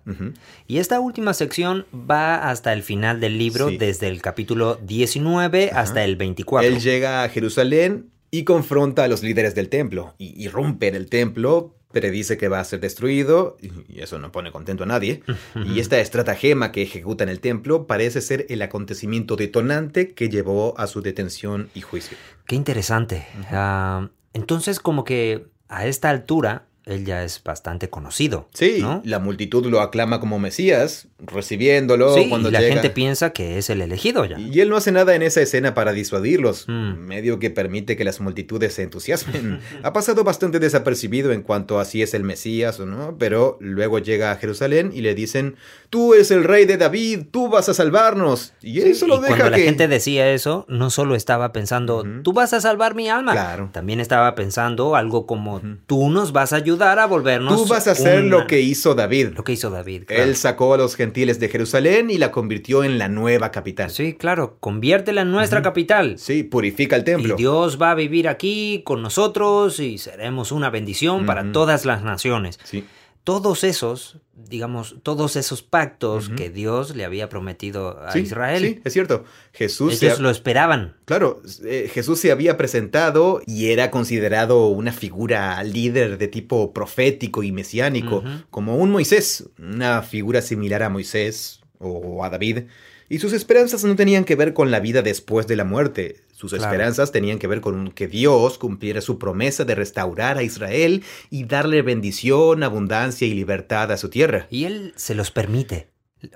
Y 0.67 0.79
esta 0.79 0.99
última 0.99 1.33
sección 1.33 1.87
va 1.95 2.51
hasta 2.51 2.73
el 2.73 2.83
final 2.83 3.21
del 3.21 3.39
libro, 3.39 3.69
Sí. 3.69 3.77
desde 3.79 4.09
el 4.09 4.21
capítulo 4.21 4.81
19 4.83 5.71
Ajá. 5.71 5.81
hasta 5.83 6.03
el 6.03 6.17
24. 6.17 6.69
Él 6.69 6.81
llega 6.81 7.23
a 7.23 7.29
Jerusalén 7.29 8.11
y 8.35 8.43
confronta 8.43 9.05
a 9.05 9.09
los 9.09 9.23
líderes 9.23 9.55
del 9.55 9.69
templo 9.69 10.17
y 10.19 10.43
irrumpe 10.43 10.89
en 10.89 10.97
el 10.97 11.09
templo, 11.09 11.77
predice 11.93 12.37
que 12.37 12.49
va 12.49 12.59
a 12.59 12.65
ser 12.65 12.81
destruido 12.81 13.57
y 13.61 14.01
eso 14.01 14.19
no 14.19 14.33
pone 14.33 14.51
contento 14.51 14.83
a 14.83 14.87
nadie. 14.87 15.23
Y 15.55 15.79
esta 15.79 16.01
estratagema 16.01 16.73
que 16.73 16.83
ejecuta 16.83 17.23
en 17.23 17.31
el 17.31 17.39
templo 17.39 17.87
parece 17.87 18.21
ser 18.21 18.47
el 18.49 18.61
acontecimiento 18.63 19.37
detonante 19.37 20.15
que 20.15 20.31
llevó 20.31 20.77
a 20.81 20.89
su 20.89 21.01
detención 21.01 21.71
y 21.75 21.83
juicio. 21.83 22.17
Qué 22.49 22.57
interesante. 22.57 23.25
Ah, 23.53 24.11
entonces, 24.33 24.81
como 24.81 25.05
que 25.05 25.47
a 25.69 25.87
esta 25.87 26.11
altura, 26.11 26.67
él 26.87 27.05
ya 27.05 27.25
es 27.25 27.43
bastante 27.43 27.89
conocido. 27.91 28.49
Sí, 28.55 28.79
¿no? 28.81 29.01
la 29.05 29.19
multitud 29.19 29.65
lo 29.67 29.81
aclama 29.81 30.21
como 30.21 30.39
Mesías, 30.39 31.09
recibiéndolo 31.19 32.15
Sí, 32.15 32.29
cuando 32.29 32.49
y 32.49 32.53
la 32.53 32.61
llega. 32.61 32.73
gente 32.75 32.91
piensa 32.91 33.31
que 33.33 33.59
es 33.59 33.71
el 33.71 33.81
elegido 33.83 34.25
ya. 34.25 34.39
Y 34.39 34.61
él 34.61 34.69
no 34.69 34.77
hace 34.77 34.93
nada 34.93 35.15
en 35.15 35.23
esa 35.23 35.41
escena 35.41 35.75
para 35.75 35.93
disuadirlos, 35.93 36.67
Mm. 36.69 36.95
medio 36.99 37.39
que 37.39 37.51
permite 37.51 37.97
que 37.97 38.05
las 38.05 38.21
multitudes 38.21 38.75
se 38.75 38.83
entusiasmen. 38.83 39.61
ha 39.83 39.93
pasado 39.93 40.25
bastante 40.25 40.59
desapercibido 40.59 41.33
en 41.33 41.43
cuanto 41.43 41.79
a 41.81 41.85
si 41.85 42.03
es 42.03 42.15
el 42.15 42.25
Mesías 42.25 42.79
o 42.81 42.87
no, 42.87 43.17
pero 43.19 43.57
luego 43.61 43.99
llega 43.99 44.31
a 44.33 44.37
Jerusalén 44.37 44.91
y 44.95 45.01
le 45.03 45.15
dicen, 45.15 45.57
tú 45.91 46.15
eres 46.15 46.31
el 46.31 46.45
rey 46.45 46.65
de 46.65 46.77
David, 46.77 47.27
tú 47.31 47.49
vas 47.49 47.69
a 47.69 47.75
salvarnos. 47.75 48.53
Y 48.61 48.81
él 48.81 48.95
Sí, 48.95 49.01
solo 49.01 49.17
y 49.17 49.21
deja 49.23 49.29
cuando 49.37 49.51
la 49.51 49.59
gente 49.59 49.89
decía 49.89 50.31
eso, 50.33 50.67
no 50.69 50.91
solo 50.91 51.15
estaba 51.15 51.53
pensando, 51.53 52.05
tú 52.23 52.33
vas 52.33 52.53
a 52.53 52.61
salvar 52.61 52.95
mi 52.95 53.09
alma. 53.09 53.33
Claro. 53.33 53.71
También 53.73 54.01
estaba 54.01 54.35
pensando 54.35 54.97
algo 54.97 55.27
como, 55.27 55.61
tú 55.87 56.11
nos 56.11 56.33
vas 56.33 56.53
a 56.53 56.57
ayudar 56.57 56.74
a 56.83 57.07
volvernos. 57.07 57.55
Tú 57.57 57.67
vas 57.69 57.87
a 57.89 57.93
hacer 57.93 58.21
una- 58.21 58.29
lo 58.39 58.47
que 58.47 58.61
hizo 58.61 58.95
David. 58.95 59.29
lo 59.37 59.45
que 59.45 59.53
hizo 59.53 59.71
David. 59.71 60.05
claro. 60.07 60.23
Él 60.23 60.37
sacó 60.37 60.75
a 60.75 60.77
los 60.77 60.97
gentiles 60.97 61.41
de 61.41 61.49
Jerusalén 61.49 62.11
y 62.11 62.19
la 62.19 62.31
convirtió 62.31 62.85
en 62.85 62.99
la 62.99 63.09
nueva 63.09 63.51
capital. 63.51 63.91
Sí, 63.91 64.15
claro, 64.15 64.57
conviértela 64.61 65.23
en 65.23 65.31
nuestra 65.31 65.63
capital. 65.63 66.19
Sí, 66.19 66.43
purifica 66.43 66.97
el 66.97 67.05
templo. 67.05 67.35
Y 67.35 67.37
Dios 67.37 67.81
va 67.81 67.93
a 67.93 67.95
vivir 67.95 68.29
aquí 68.29 68.83
con 68.85 69.03
nosotros 69.03 69.81
y 69.81 69.99
seremos 69.99 70.53
una 70.53 70.71
bendición 70.71 71.27
para 71.27 71.53
todas 71.53 71.85
las 71.85 72.03
naciones. 72.03 72.59
Sí. 72.65 72.85
Todos 73.25 73.65
esos, 73.65 74.19
digamos, 74.37 74.97
todos 75.03 75.37
esos 75.37 75.63
pactos 75.63 76.29
que 76.29 76.51
Dios 76.51 76.95
le 76.95 77.07
había 77.07 77.31
prometido 77.31 77.99
a 78.03 78.13
Sí, 78.13 78.19
Israel, 78.21 78.63
Sí, 78.63 78.81
es 78.85 78.93
cierto. 78.93 79.25
Jesús 79.55 80.03
ellos 80.03 80.19
ha- 80.19 80.23
lo 80.23 80.29
esperaban. 80.29 80.97
Claro, 81.07 81.41
eh, 81.65 81.91
Jesús 81.93 82.21
se 82.21 82.31
había 82.31 82.59
presentado 82.59 83.41
y 83.47 83.71
era 83.71 83.91
considerado 83.91 84.67
una 84.69 84.93
figura 84.93 85.63
líder 85.65 86.19
de 86.19 86.29
tipo 86.29 86.75
profético 86.75 87.43
y 87.43 87.51
mesiánico, 87.51 88.23
como 88.51 88.77
un 88.77 88.91
Moisés, 88.91 89.49
una 89.59 90.03
figura 90.03 90.43
similar 90.43 90.83
a 90.83 90.91
Moisés 90.91 91.61
o 91.79 92.25
a 92.25 92.29
David. 92.31 92.65
Y 93.09 93.21
sus 93.21 93.33
esperanzas 93.33 93.85
no 93.85 93.97
tenían 93.97 94.25
que 94.25 94.37
ver 94.37 94.53
con 94.55 94.71
la 94.71 94.81
vida 94.81 95.01
después 95.03 95.47
de 95.47 95.57
la 95.57 95.65
muerte. 95.65 96.17
Sus 96.49 96.59
Claro. 96.59 96.73
esperanzas 96.73 97.11
tenían 97.13 97.39
que 97.39 97.47
ver 97.47 97.61
con 97.61 97.91
que 97.93 98.07
Dios 98.09 98.59
cumpliera 98.59 99.01
su 99.01 99.19
promesa 99.19 99.65
de 99.65 99.75
restaurar 99.75 100.37
a 100.39 100.43
Israel 100.43 101.03
y 101.31 101.45
darle 101.45 101.83
bendición, 101.83 102.63
abundancia 102.63 103.27
y 103.27 103.35
libertad 103.35 103.91
a 103.93 103.97
su 103.97 104.11
tierra. 104.11 104.47
Y 104.51 104.65
Él 104.65 104.93
se 104.97 105.15
los 105.15 105.31
permite. 105.31 105.89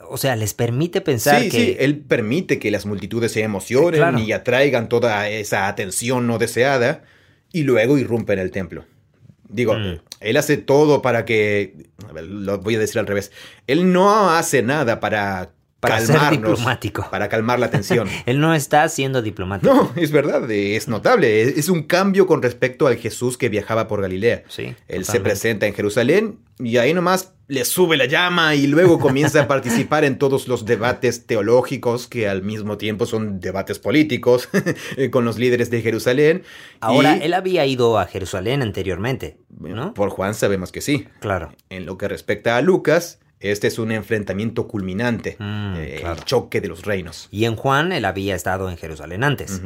O 0.09 0.17
sea, 0.19 0.37
les 0.37 0.55
permite 0.55 1.01
pensar 1.01 1.41
sí, 1.43 1.49
que... 1.49 1.57
sí, 1.59 1.77
él 1.79 1.99
permite 2.01 2.59
que 2.59 2.71
las 2.71 2.85
multitudes 2.85 3.33
se 3.33 3.41
emocionen 3.43 4.01
Claro. 4.01 4.19
y 4.19 4.33
atraigan 4.33 4.89
toda 4.89 5.29
esa 5.31 5.67
atención 5.67 6.27
no 6.27 6.39
deseada 6.39 7.05
y 7.53 7.63
luego 7.63 7.97
irrumpe 7.97 8.35
en 8.35 8.39
el 8.39 8.51
templo. 8.51 8.85
Digo, 9.49 9.75
Mm. 9.79 10.01
él 10.21 10.37
hace 10.37 10.59
todo 10.59 11.01
para 11.01 11.25
que... 11.25 11.87
a 12.07 12.13
ver, 12.13 12.25
lo 12.25 12.59
voy 12.59 12.75
a 12.75 12.79
decir 12.79 12.99
al 12.99 13.07
revés. 13.07 13.33
Él 13.67 13.91
no 13.93 14.31
hace 14.31 14.63
nada 14.63 15.01
para, 15.01 15.53
Para 15.81 16.01
ser 16.01 16.19
diplomático. 16.31 17.09
Para 17.09 17.29
calmar 17.29 17.61
la 17.61 17.67
atención. 17.67 18.09
Él 18.27 18.41
no 18.41 18.53
está 18.53 18.89
siendo 18.89 19.23
diplomático. 19.23 19.73
no, 19.73 19.93
es 19.95 20.11
verdad, 20.11 20.51
es 20.51 20.89
notable. 20.89 21.43
Es 21.43 21.69
un 21.69 21.85
cambio 21.85 22.27
con 22.27 22.43
respecto 22.43 22.89
al 22.89 22.97
Jesús 22.97 23.39
que 23.39 23.49
viajaba 23.49 23.87
por 23.87 24.03
Galilea. 24.03 24.43
Sí, 24.49 24.75
Él 24.89 25.05
se 25.05 25.21
presenta 25.21 25.67
en 25.67 25.75
Jerusalén 25.75 26.39
y 26.59 26.79
ahí 26.79 26.93
nomás 26.95 27.33
le 27.47 27.65
sube 27.65 27.97
la 27.97 28.07
llama 28.07 28.57
y 28.57 28.67
luego 28.67 28.99
comienza 28.99 29.43
a 29.43 29.49
participar 29.49 30.05
en 30.05 30.19
todos 30.19 30.49
los 30.49 30.65
debates 30.65 31.27
teológicos 31.27 32.09
que 32.09 32.29
al 32.29 32.43
mismo 32.43 32.77
tiempo 32.77 33.07
son 33.07 33.41
debates 33.41 33.79
políticos 33.79 34.49
con 35.13 35.25
los 35.25 35.39
líderes 35.39 35.71
de 35.71 35.81
Jerusalén. 35.81 36.43
Ahora, 36.81 37.17
Y, 37.17 37.23
él 37.23 37.35
había 37.35 37.65
ido 37.65 37.99
a 37.99 38.07
Jerusalén 38.07 38.63
anteriormente, 38.63 39.39
¿no? 39.59 39.95
Por 39.95 40.11
Juan 40.11 40.35
sabemos 40.35 40.73
que 40.73 40.81
sí. 40.81 41.07
Claro. 41.21 41.53
En 41.71 41.87
lo 41.87 41.97
que 41.97 42.09
respecta 42.09 42.57
a 42.57 42.63
Lucas, 42.63 43.21
este 43.41 43.67
es 43.69 43.79
un 43.79 43.93
enfrentamiento 43.93 44.67
culminante, 44.69 45.37
Mm, 45.39 45.75
eh, 45.77 45.97
claro. 46.01 46.19
el 46.19 46.25
choque 46.25 46.61
de 46.61 46.69
los 46.69 46.85
reinos. 46.85 47.29
Y 47.31 47.45
en 47.45 47.57
Juan, 47.57 47.93
él 47.93 48.05
había 48.05 48.35
estado 48.35 48.71
en 48.71 48.77
Jerusalén 48.77 49.25
antes. 49.25 49.61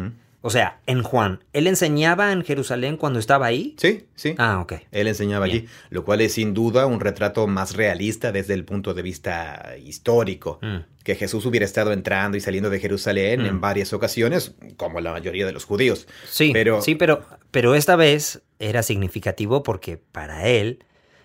O 0.44 0.50
sea, 0.50 0.80
en 0.86 1.04
Juan, 1.04 1.44
¿él 1.52 1.68
enseñaba 1.68 2.32
en 2.32 2.42
Jerusalén 2.42 2.96
cuando 2.96 3.20
estaba 3.20 3.46
ahí? 3.46 3.76
Sí, 3.78 4.06
sí. 4.16 4.34
Ah, 4.38 4.58
ok. 4.60 4.72
Él 4.90 5.06
enseñaba 5.06 5.46
Bien. 5.46 5.58
allí, 5.58 5.68
lo 5.90 6.04
cual 6.04 6.20
es 6.20 6.32
sin 6.32 6.52
duda 6.52 6.86
un 6.86 6.98
retrato 6.98 7.46
más 7.46 7.76
realista 7.76 8.32
desde 8.32 8.54
el 8.54 8.64
punto 8.64 8.92
de 8.92 9.02
vista 9.02 9.74
histórico. 9.80 10.58
Mm. 10.60 10.78
Que 11.04 11.14
Jesús 11.14 11.46
hubiera 11.46 11.64
estado 11.64 11.92
entrando 11.92 12.36
y 12.36 12.40
saliendo 12.40 12.70
de 12.70 12.80
Jerusalén 12.80 13.42
Mm. 13.42 13.46
en 13.46 13.60
varias 13.60 13.92
ocasiones, 13.92 14.56
como 14.76 15.00
la 15.00 15.12
mayoría 15.12 15.46
de 15.46 15.52
los 15.52 15.64
judíos. 15.64 16.08
Sí, 16.28 16.50
Pero- 16.52 16.82
sí, 16.82 16.96
pero, 16.96 17.24
pero 17.52 17.76
esta 17.76 17.94
vez 17.94 18.42
era 18.58 18.82
significativo 18.82 19.62
porque 19.62 19.96
para 19.96 20.48
él, 20.48 20.84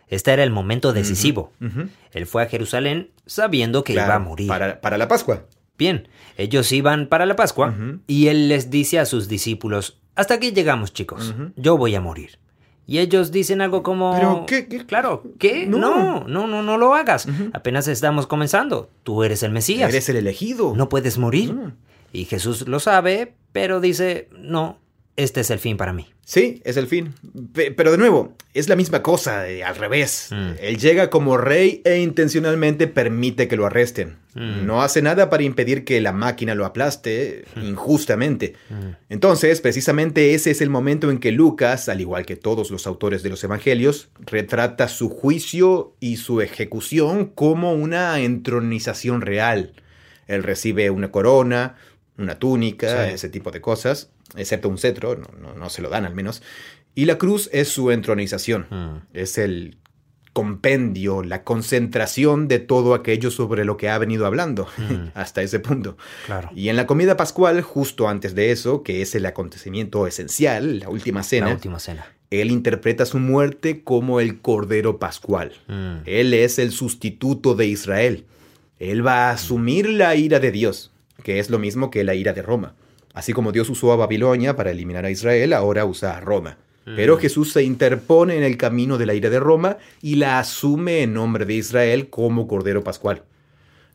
este 0.10 0.32
era 0.32 0.44
el 0.44 0.52
momento 0.52 0.94
decisivo. 0.94 1.52
Él 2.12 2.26
fue 2.26 2.44
a 2.44 2.48
Jerusalén 2.48 3.12
sabiendo 3.26 3.84
que 3.84 3.94
Claro, 3.94 4.08
iba 4.08 4.16
a 4.16 4.20
morir. 4.20 4.48
Para, 4.48 4.80
para 4.82 4.98
la 4.98 5.08
Pascua. 5.08 5.44
Bien, 5.78 6.08
ellos 6.38 6.72
iban 6.72 7.08
para 7.08 7.26
la 7.26 7.36
Pascua 7.36 7.76
y 8.08 8.28
él 8.28 8.48
les 8.50 8.70
dice 8.72 9.00
a 9.00 9.06
sus 9.06 9.28
discípulos, 9.28 10.00
hasta 10.16 10.34
aquí 10.36 10.52
llegamos 10.52 10.94
chicos, 10.94 11.36
yo 11.56 11.78
voy 11.78 11.94
a 11.96 12.02
morir. 12.02 12.40
Y 12.90 13.00
ellos 13.00 13.34
dicen 13.34 13.60
algo 13.62 13.84
como... 13.84 14.14
Pero, 14.16 14.46
¿qué- 14.48 14.68
qué? 14.70 14.86
Claro, 14.86 15.24
¿qué? 15.40 15.68
No. 15.68 15.78
No, 15.78 16.24
no, 16.26 16.48
no, 16.48 16.64
no, 16.64 16.78
lo 16.78 16.96
hagas. 16.96 17.28
Apenas 17.52 17.88
estamos 17.90 18.28
comenzando. 18.28 18.90
Tú 19.04 19.24
eres 19.26 19.44
el 19.44 19.52
Mesías. 19.52 19.90
Eres 19.90 20.08
el 20.08 20.16
elegido. 20.16 20.74
No 20.74 20.88
puedes 20.88 21.18
morir. 21.18 21.54
Y 22.14 22.24
Jesús 22.24 22.66
lo 22.66 22.80
sabe, 22.80 23.34
pero 23.52 23.82
dice, 23.82 24.30
no, 24.40 24.80
este 25.18 25.42
es 25.42 25.50
el 25.50 25.58
fin 25.58 25.78
para 25.78 25.94
mí. 25.94 26.08
Sí, 26.26 26.62
es 26.64 26.78
el 26.78 26.86
fin. 26.88 27.14
Pero 27.54 27.92
de 27.92 27.98
nuevo, 27.98 28.36
es 28.54 28.70
la 28.70 28.76
misma 28.76 29.02
cosa, 29.02 29.50
eh, 29.50 29.64
al 29.64 29.76
revés. 29.76 30.28
Mm. 30.32 30.50
Él 30.60 30.78
llega 30.78 31.10
como 31.10 31.38
rey 31.38 31.82
e 31.86 31.98
intencionalmente 31.98 32.86
permite 32.86 33.48
que 33.48 33.56
lo 33.56 33.66
arresten. 33.66 34.18
Mm. 34.36 34.66
No 34.68 34.84
hace 34.84 35.02
nada 35.02 35.32
para 35.32 35.42
impedir 35.42 35.86
que 35.86 36.00
la 36.02 36.12
máquina 36.12 36.54
lo 36.54 36.66
aplaste 36.66 37.46
mm. 37.56 37.66
injustamente. 37.66 38.54
Entonces, 39.10 39.60
precisamente 39.60 40.36
ese 40.36 40.52
es 40.52 40.62
el 40.62 40.70
momento 40.70 41.10
en 41.10 41.18
que 41.18 41.32
Lucas, 41.32 41.90
al 41.90 42.00
igual 42.00 42.26
que 42.28 42.36
todos 42.36 42.70
los 42.70 42.86
autores 42.86 43.24
de 43.24 43.30
los 43.30 43.44
evangelios, 43.44 44.10
retrata 44.20 44.88
su 44.90 45.10
juicio 45.10 45.96
y 46.00 46.18
su 46.18 46.42
ejecución 46.42 47.26
como 47.26 47.74
una 47.74 48.20
entronización 48.20 49.22
real. 49.22 49.74
Él 50.28 50.44
recibe 50.44 50.92
una 50.92 51.10
corona, 51.10 51.76
una 52.18 52.38
túnica, 52.38 53.10
ese 53.10 53.30
tipo 53.30 53.52
de 53.52 53.62
cosas, 53.62 54.12
excepto 54.36 54.70
un 54.70 54.78
cetro, 54.78 55.16
no, 55.16 55.54
no, 55.54 55.70
se 55.70 55.82
lo 55.82 55.90
dan 55.90 56.06
al 56.06 56.14
menos. 56.14 56.42
Y 56.96 57.06
la 57.06 57.18
cruz 57.18 57.50
es 57.54 57.70
su 57.70 57.92
entronización, 57.92 58.68
mm. 58.70 59.08
es 59.14 59.38
el 59.38 59.78
compendio, 60.34 61.24
la 61.24 61.44
concentración 61.44 62.48
de 62.48 62.60
todo 62.60 62.94
aquello 62.94 63.32
sobre 63.32 63.66
lo 63.66 63.76
que 63.78 63.90
ha 63.90 63.98
venido 63.98 64.26
hablando 64.26 64.68
mm. 64.78 65.10
hasta 65.14 65.42
ese 65.42 65.60
punto. 65.60 65.98
Claro. 66.26 66.50
Y 66.56 66.70
en 66.70 66.76
la 66.76 66.86
comida 66.86 67.18
pascual, 67.18 67.62
justo 67.62 68.08
antes 68.08 68.36
de 68.36 68.52
eso, 68.52 68.84
que 68.84 69.02
es 69.02 69.16
el 69.16 69.26
acontecimiento 69.26 70.06
esencial, 70.08 70.80
la 70.80 70.90
última 70.90 71.24
cena, 71.24 71.48
la 71.48 71.54
última 71.54 71.80
cena. 71.80 72.06
él 72.30 72.52
interpreta 72.52 73.06
su 73.06 73.20
muerte 73.20 73.84
como 73.84 74.20
el 74.20 74.42
Cordero 74.42 75.00
Pascual. 75.00 75.54
Mm. 75.68 75.98
Él 76.06 76.34
es 76.34 76.60
el 76.60 76.72
sustituto 76.72 77.56
de 77.56 77.68
Israel. 77.68 78.26
Él 78.80 79.06
va 79.06 79.30
a 79.30 79.32
asumir 79.32 79.90
la 79.90 80.16
ira 80.16 80.40
de 80.40 80.52
Dios 80.52 80.92
que 81.24 81.40
es 81.40 81.50
lo 81.50 81.60
mismo 81.60 81.92
que 81.92 82.04
la 82.04 82.16
ira 82.16 82.34
de 82.34 82.42
Roma. 82.42 82.74
Así 83.18 83.34
como 83.34 83.52
Dios 83.52 83.68
usó 83.72 83.92
a 83.92 83.96
Babilonia 83.96 84.56
para 84.56 84.70
eliminar 84.70 85.04
a 85.04 85.10
Israel, 85.10 85.54
ahora 85.54 85.86
usa 85.86 86.16
a 86.16 86.20
Roma. 86.20 86.60
Pero 86.86 87.18
mm. 87.18 87.20
Jesús 87.20 87.52
se 87.52 87.64
interpone 87.64 88.38
en 88.38 88.44
el 88.44 88.58
camino 88.58 89.00
de 89.00 89.08
la 89.08 89.16
ira 89.16 89.32
de 89.32 89.40
Roma 89.40 89.78
y 90.04 90.18
la 90.18 90.38
asume 90.38 91.02
en 91.02 91.16
nombre 91.16 91.46
de 91.46 91.56
Israel 91.56 92.12
como 92.12 92.48
Cordero 92.48 92.84
Pascual. 92.84 93.24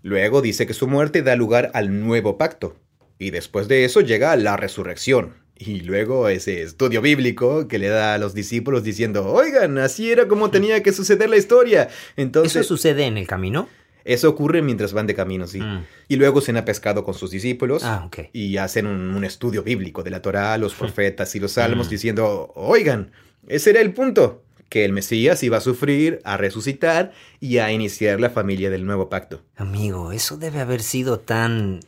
Luego 0.03 0.43
dice 0.43 0.67
que 0.67 0.75
su 0.75 0.89
muerte 0.89 1.23
da 1.23 1.37
lugar 1.37 1.71
al 1.73 2.01
nuevo 2.01 2.37
pacto. 2.37 2.75
Y 3.17 3.31
después 3.31 3.69
de 3.69 3.85
eso 3.85 4.01
llega 4.01 4.35
la 4.35 4.57
resurrección. 4.57 5.35
Y 5.57 5.83
luego 5.83 6.29
ese 6.29 6.63
estudio 6.63 7.01
bíblico 7.01 7.69
que 7.69 7.79
le 7.79 7.87
da 7.87 8.15
a 8.15 8.19
los 8.19 8.35
discípulos 8.35 8.83
diciendo, 8.83 9.25
oigan, 9.29 9.79
así 9.79 10.11
era 10.11 10.27
como 10.27 10.51
tenía 10.51 10.83
que 10.83 10.91
suceder 10.91 11.31
la 11.31 11.37
historia. 11.37 11.91
Entonces, 12.17 12.57
¿Eso 12.57 12.75
sucede 12.75 13.05
en 13.07 13.19
el 13.19 13.29
camino? 13.29 13.69
Eso 14.05 14.29
ocurre 14.29 14.63
mientras 14.63 14.93
van 14.93 15.07
de 15.07 15.15
camino, 15.15 15.47
sí. 15.47 15.61
Mm. 15.61 15.85
Y 16.09 16.17
luego 16.17 16.41
se 16.41 16.57
ha 16.57 16.65
pescado 16.65 17.05
con 17.05 17.15
sus 17.15 17.31
discípulos 17.31 17.83
ah, 17.85 18.09
y 18.33 18.57
hacen 18.57 18.87
un, 18.87 19.25
estudio 19.25 19.63
bíblico 19.63 20.03
de 20.03 20.11
la 20.11 20.21
Torá, 20.21 20.59
los 20.59 20.75
profetas 20.75 21.35
y 21.35 21.41
los 21.41 21.53
salmos, 21.53 21.87
mm. 21.87 21.91
diciendo, 21.91 22.53
oigan, 22.55 23.13
ese 23.47 23.71
era 23.71 23.81
el 23.81 23.93
punto, 23.93 24.43
que 24.69 24.85
el 24.85 24.93
Mesías 24.93 25.43
iba 25.43 25.59
a 25.59 25.61
sufrir, 25.61 26.21
a 26.25 26.37
resucitar 26.37 27.13
y 27.41 27.59
a 27.59 27.71
iniciar 27.73 28.21
la 28.21 28.31
familia 28.31 28.71
del 28.71 28.85
nuevo 28.85 29.09
pacto. 29.09 29.43
Amigo, 29.57 30.13
eso 30.13 30.37
debe 30.37 30.61
haber 30.61 30.83
sido 30.83 31.21
tan 31.21 31.81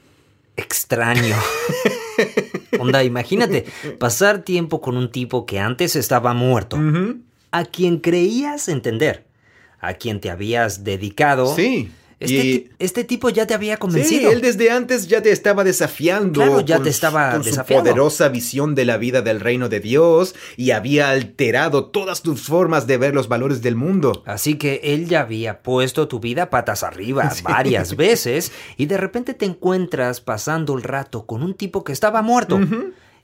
extraño. 0.56 1.36
Onda, 2.78 3.02
imagínate, 3.02 3.64
pasar 3.98 4.42
tiempo 4.42 4.80
con 4.80 4.96
un 4.96 5.10
tipo 5.10 5.46
que 5.46 5.58
antes 5.58 5.96
estaba 5.96 6.34
muerto, 6.34 6.78
a 7.50 7.64
quien 7.64 7.98
creías 7.98 8.68
entender, 8.68 9.26
a 9.80 9.94
quien 9.94 10.20
te 10.20 10.30
habías 10.30 10.84
dedicado. 10.84 11.54
Sí 11.54 11.90
este, 12.24 12.70
este, 12.78 13.04
tipo 13.04 13.28
ya 13.30 13.46
te 13.46 13.54
había 13.54 13.76
convencido. 13.76 14.28
Sí, 14.28 14.34
él 14.34 14.40
desde 14.40 14.70
antes 14.70 15.08
ya 15.08 15.22
te 15.22 15.30
estaba 15.30 15.64
desafiando. 15.64 16.40
Claro, 16.40 16.60
ya 16.60 16.80
te 16.80 16.90
estaba 16.90 17.32
con 17.32 17.44
su 17.44 17.64
poderosa 17.64 18.28
visión 18.28 18.74
de 18.74 18.84
la 18.84 18.96
vida 18.96 19.22
del 19.22 19.40
reino 19.40 19.68
de 19.68 19.80
Dios 19.80 20.34
y 20.56 20.70
había 20.70 21.10
alterado 21.10 21.86
todas 21.86 22.22
tus 22.22 22.42
formas 22.42 22.86
de 22.86 22.98
ver 22.98 23.14
los 23.14 23.28
valores 23.28 23.62
del 23.62 23.76
mundo. 23.76 24.22
Así 24.26 24.54
que 24.56 24.80
él 24.82 25.08
ya 25.08 25.20
había 25.20 25.62
puesto 25.62 26.08
tu 26.08 26.20
vida 26.20 26.50
patas 26.50 26.82
arriba 26.82 27.32
varias 27.42 27.96
veces 27.96 28.52
y 28.76 28.86
de 28.86 28.96
repente 28.96 29.34
te 29.34 29.46
encuentras 29.46 30.20
pasando 30.20 30.74
el 30.76 30.82
rato 30.82 31.26
con 31.26 31.42
un 31.42 31.54
tipo 31.54 31.84
que 31.84 31.92
estaba 31.92 32.22
muerto 32.22 32.60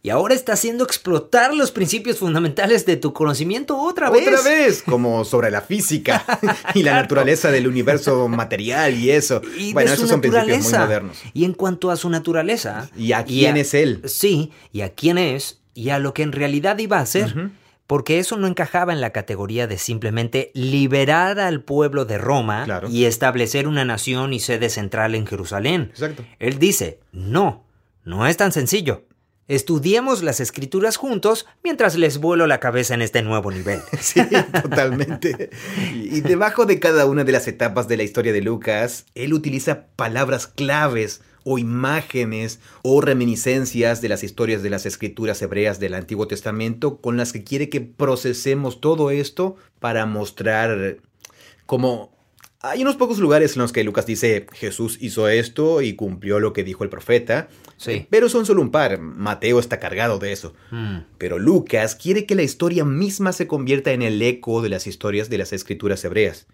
y 0.03 0.11
ahora 0.11 0.35
está 0.35 0.55
haciendo 0.55 0.85
explotar 0.85 1.55
los 1.55 1.73
principios 1.73 2.19
fundamentales 2.19 2.87
de 2.87 2.97
tu 2.97 3.13
conocimiento 3.13 3.79
otra 3.79 4.09
vez. 4.09 4.29
Otra 4.29 4.43
vez, 4.43 4.83
como 4.83 5.25
sobre 5.25 5.51
la 5.51 5.61
física 5.61 6.25
y 6.75 6.83
la 6.83 6.95
naturaleza 6.95 7.51
del 7.51 7.67
universo 7.67 8.27
material 8.29 8.95
y 8.95 9.11
eso. 9.11 9.43
Y 9.59 9.75
bueno, 9.75 9.93
esos 9.93 10.09
son 10.09 10.23
principios 10.23 10.65
muy 10.65 10.79
modernos. 10.79 11.19
Y 11.35 11.45
en 11.45 11.53
cuanto 11.53 11.91
a 11.91 11.97
su 11.97 12.09
naturaleza. 12.09 12.89
¿Y 12.97 13.13
a 13.13 13.25
quién 13.25 13.59
es 13.59 13.75
él? 13.75 14.01
Sí, 14.07 14.53
y 14.73 14.81
a 14.81 14.95
quién 14.95 15.19
es, 15.19 15.61
y 15.75 15.91
a 15.91 15.99
lo 15.99 16.15
que 16.15 16.23
en 16.23 16.33
realidad 16.33 16.79
iba 16.79 16.99
a 16.99 17.07
ser. 17.07 17.51
Porque 17.87 18.21
eso 18.21 18.37
no 18.37 18.47
encajaba 18.47 18.93
en 18.93 19.01
la 19.01 19.11
categoría 19.11 19.67
de 19.67 19.77
simplemente 19.77 20.53
liberar 20.55 21.41
al 21.41 21.61
pueblo 21.65 22.05
de 22.05 22.19
Roma 22.19 22.65
y 22.89 23.05
establecer 23.05 23.67
una 23.67 23.85
nación 23.85 24.33
y 24.33 24.39
sede 24.39 24.71
central 24.71 25.17
en 25.17 25.27
Jerusalén. 25.27 25.89
Exacto. 25.91 26.25
Él 26.39 26.61
dice, 26.61 27.01
no, 27.11 27.65
no 28.05 28.29
es 28.29 28.37
tan 28.37 28.53
sencillo. 28.53 29.03
Estudiemos 29.51 30.23
las 30.23 30.39
escrituras 30.39 30.97
juntos 30.97 31.45
mientras 31.65 31.97
les 31.97 32.19
vuelo 32.19 32.47
la 32.47 32.61
cabeza 32.61 32.95
en 32.95 33.03
este 33.03 33.21
nuevo 33.23 33.51
nivel. 33.51 33.81
Sí, 34.01 34.21
totalmente. 34.63 35.51
Y 35.93 36.21
debajo 36.21 36.67
de 36.67 36.79
cada 36.79 37.05
una 37.07 37.25
de 37.25 37.33
las 37.33 37.49
etapas 37.49 37.89
de 37.89 37.97
la 37.97 38.05
historia 38.05 38.33
de 38.33 38.43
Lucas, 38.43 39.07
él 39.17 39.35
utiliza 39.35 39.87
palabras 39.97 40.47
claves 40.47 41.21
o 41.43 41.59
imágenes 41.59 42.61
o 42.83 43.01
reminiscencias 43.01 44.01
de 44.01 44.09
las 44.09 44.23
historias 44.23 44.63
de 44.63 44.71
las 44.71 44.87
escrituras 44.87 45.43
hebreas 45.43 45.81
del 45.81 45.95
Antiguo 45.95 46.29
Testamento 46.29 47.01
con 47.01 47.17
las 47.17 47.33
que 47.33 47.43
quiere 47.43 47.69
que 47.69 47.81
procesemos 47.81 48.81
todo 48.81 49.11
esto 49.11 49.57
para 49.81 50.07
mostrar 50.07 50.99
cómo 51.67 52.20
hay 52.63 52.83
unos 52.83 52.97
pocos 52.97 53.19
lugares 53.19 53.57
en 53.57 53.63
los 53.63 53.73
que 53.73 53.85
Lucas 53.85 54.05
dice 54.05 54.47
Jesús 54.53 54.99
hizo 55.01 55.29
esto 55.29 55.81
y 55.81 55.95
cumplió 55.95 56.41
lo 56.41 56.53
que 56.53 56.63
dijo 56.63 56.85
el 56.85 56.91
profeta. 56.91 57.49
Sí. 57.79 58.07
Pero 58.11 58.29
son 58.29 58.45
solo 58.45 58.61
un 58.61 58.71
par. 58.71 59.01
Mateo 59.01 59.59
está 59.59 59.81
cargado 59.81 60.19
de 60.19 60.33
eso. 60.33 60.53
Hmm. 60.71 60.99
Pero 61.17 61.39
Lucas 61.39 61.95
quiere 61.97 62.27
que 62.27 62.35
la 62.35 62.43
historia 62.43 62.85
misma 62.85 63.33
se 63.33 63.47
convierta 63.47 63.93
en 63.93 64.03
el 64.03 64.21
eco 64.21 64.61
de 64.61 64.69
las 64.69 64.87
historias 64.87 65.31
de 65.31 65.39
las 65.39 65.55
escrituras 65.55 66.05
hebreas. 66.05 66.47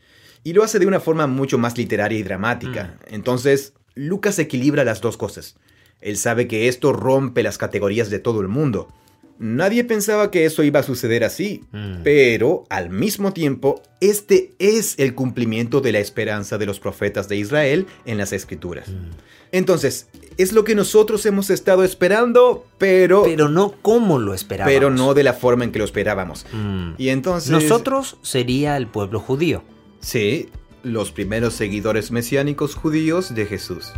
Y 0.44 0.52
lo 0.52 0.62
hace 0.62 0.78
de 0.78 0.86
una 0.86 1.00
forma 1.00 1.26
mucho 1.26 1.58
más 1.58 1.76
literaria 1.76 2.18
y 2.18 2.22
dramática. 2.22 2.94
Hmm. 3.00 3.14
Entonces, 3.14 3.72
Lucas 3.96 4.38
equilibra 4.38 4.84
las 4.84 5.00
dos 5.00 5.16
cosas. 5.16 5.56
Él 6.00 6.16
sabe 6.16 6.46
que 6.46 6.68
esto 6.68 6.92
rompe 6.92 7.42
las 7.42 7.58
categorías 7.58 8.10
de 8.10 8.20
todo 8.20 8.40
el 8.42 8.48
mundo. 8.48 8.92
Nadie 9.38 9.84
pensaba 9.84 10.30
que 10.30 10.44
eso 10.44 10.62
iba 10.62 10.80
a 10.80 10.82
suceder 10.82 11.24
así, 11.24 11.64
mm. 11.72 12.02
pero 12.02 12.64
al 12.70 12.90
mismo 12.90 13.32
tiempo, 13.32 13.82
este 14.00 14.54
es 14.58 14.98
el 14.98 15.14
cumplimiento 15.14 15.80
de 15.80 15.92
la 15.92 15.98
esperanza 15.98 16.58
de 16.58 16.66
los 16.66 16.80
profetas 16.80 17.28
de 17.28 17.36
Israel 17.36 17.86
en 18.04 18.18
las 18.18 18.32
escrituras. 18.32 18.88
Mm. 18.88 19.10
Entonces, 19.52 20.08
es 20.38 20.52
lo 20.52 20.64
que 20.64 20.74
nosotros 20.74 21.24
hemos 21.26 21.50
estado 21.50 21.84
esperando, 21.84 22.66
pero... 22.78 23.24
Pero 23.24 23.48
no 23.48 23.72
como 23.82 24.18
lo 24.18 24.34
esperábamos. 24.34 24.74
Pero 24.74 24.90
no 24.90 25.14
de 25.14 25.22
la 25.22 25.34
forma 25.34 25.64
en 25.64 25.72
que 25.72 25.78
lo 25.78 25.84
esperábamos. 25.84 26.46
Mm. 26.52 26.92
Y 26.98 27.10
entonces... 27.10 27.50
Nosotros 27.50 28.16
sería 28.22 28.76
el 28.76 28.86
pueblo 28.86 29.20
judío. 29.20 29.62
Sí, 30.00 30.48
los 30.82 31.12
primeros 31.12 31.54
seguidores 31.54 32.10
mesiánicos 32.10 32.74
judíos 32.74 33.34
de 33.34 33.46
Jesús. 33.46 33.92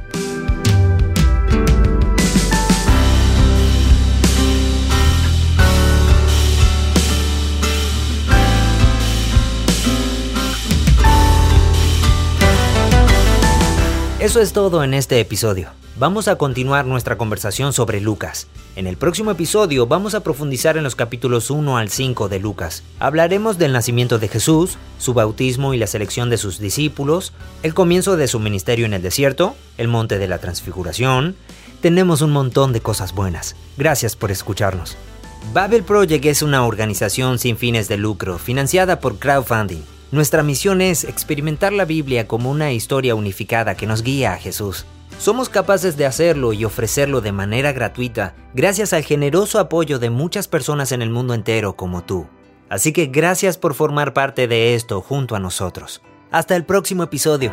Eso 14.28 14.42
es 14.42 14.52
todo 14.52 14.84
en 14.84 14.92
este 14.92 15.20
episodio. 15.20 15.70
Vamos 15.96 16.28
a 16.28 16.36
continuar 16.36 16.84
nuestra 16.84 17.16
conversación 17.16 17.72
sobre 17.72 17.98
Lucas. 17.98 18.46
En 18.76 18.86
el 18.86 18.98
próximo 18.98 19.30
episodio 19.30 19.86
vamos 19.86 20.14
a 20.14 20.20
profundizar 20.20 20.76
en 20.76 20.84
los 20.84 20.94
capítulos 20.94 21.48
1 21.48 21.78
al 21.78 21.88
5 21.88 22.28
de 22.28 22.38
Lucas. 22.38 22.82
Hablaremos 23.00 23.56
del 23.56 23.72
nacimiento 23.72 24.18
de 24.18 24.28
Jesús, 24.28 24.76
su 24.98 25.14
bautismo 25.14 25.72
y 25.72 25.78
la 25.78 25.86
selección 25.86 26.28
de 26.28 26.36
sus 26.36 26.58
discípulos, 26.58 27.32
el 27.62 27.72
comienzo 27.72 28.18
de 28.18 28.28
su 28.28 28.38
ministerio 28.38 28.84
en 28.84 28.92
el 28.92 29.00
desierto, 29.00 29.56
el 29.78 29.88
monte 29.88 30.18
de 30.18 30.28
la 30.28 30.36
transfiguración. 30.36 31.34
Tenemos 31.80 32.20
un 32.20 32.32
montón 32.32 32.74
de 32.74 32.82
cosas 32.82 33.14
buenas. 33.14 33.56
Gracias 33.78 34.14
por 34.14 34.30
escucharnos. 34.30 34.98
Babel 35.54 35.84
Project 35.84 36.26
es 36.26 36.42
una 36.42 36.66
organización 36.66 37.38
sin 37.38 37.56
fines 37.56 37.88
de 37.88 37.96
lucro 37.96 38.36
financiada 38.36 39.00
por 39.00 39.18
crowdfunding. 39.18 39.80
Nuestra 40.10 40.42
misión 40.42 40.80
es 40.80 41.04
experimentar 41.04 41.72
la 41.72 41.84
Biblia 41.84 42.26
como 42.26 42.50
una 42.50 42.72
historia 42.72 43.14
unificada 43.14 43.74
que 43.74 43.86
nos 43.86 44.02
guía 44.02 44.32
a 44.32 44.38
Jesús. 44.38 44.86
Somos 45.18 45.50
capaces 45.50 45.98
de 45.98 46.06
hacerlo 46.06 46.54
y 46.54 46.64
ofrecerlo 46.64 47.20
de 47.20 47.32
manera 47.32 47.72
gratuita 47.72 48.34
gracias 48.54 48.94
al 48.94 49.02
generoso 49.02 49.58
apoyo 49.58 49.98
de 49.98 50.08
muchas 50.08 50.48
personas 50.48 50.92
en 50.92 51.02
el 51.02 51.10
mundo 51.10 51.34
entero 51.34 51.76
como 51.76 52.04
tú. 52.04 52.26
Así 52.70 52.92
que 52.92 53.06
gracias 53.06 53.58
por 53.58 53.74
formar 53.74 54.14
parte 54.14 54.48
de 54.48 54.74
esto 54.74 55.02
junto 55.02 55.36
a 55.36 55.40
nosotros. 55.40 56.00
Hasta 56.30 56.56
el 56.56 56.64
próximo 56.64 57.02
episodio. 57.02 57.52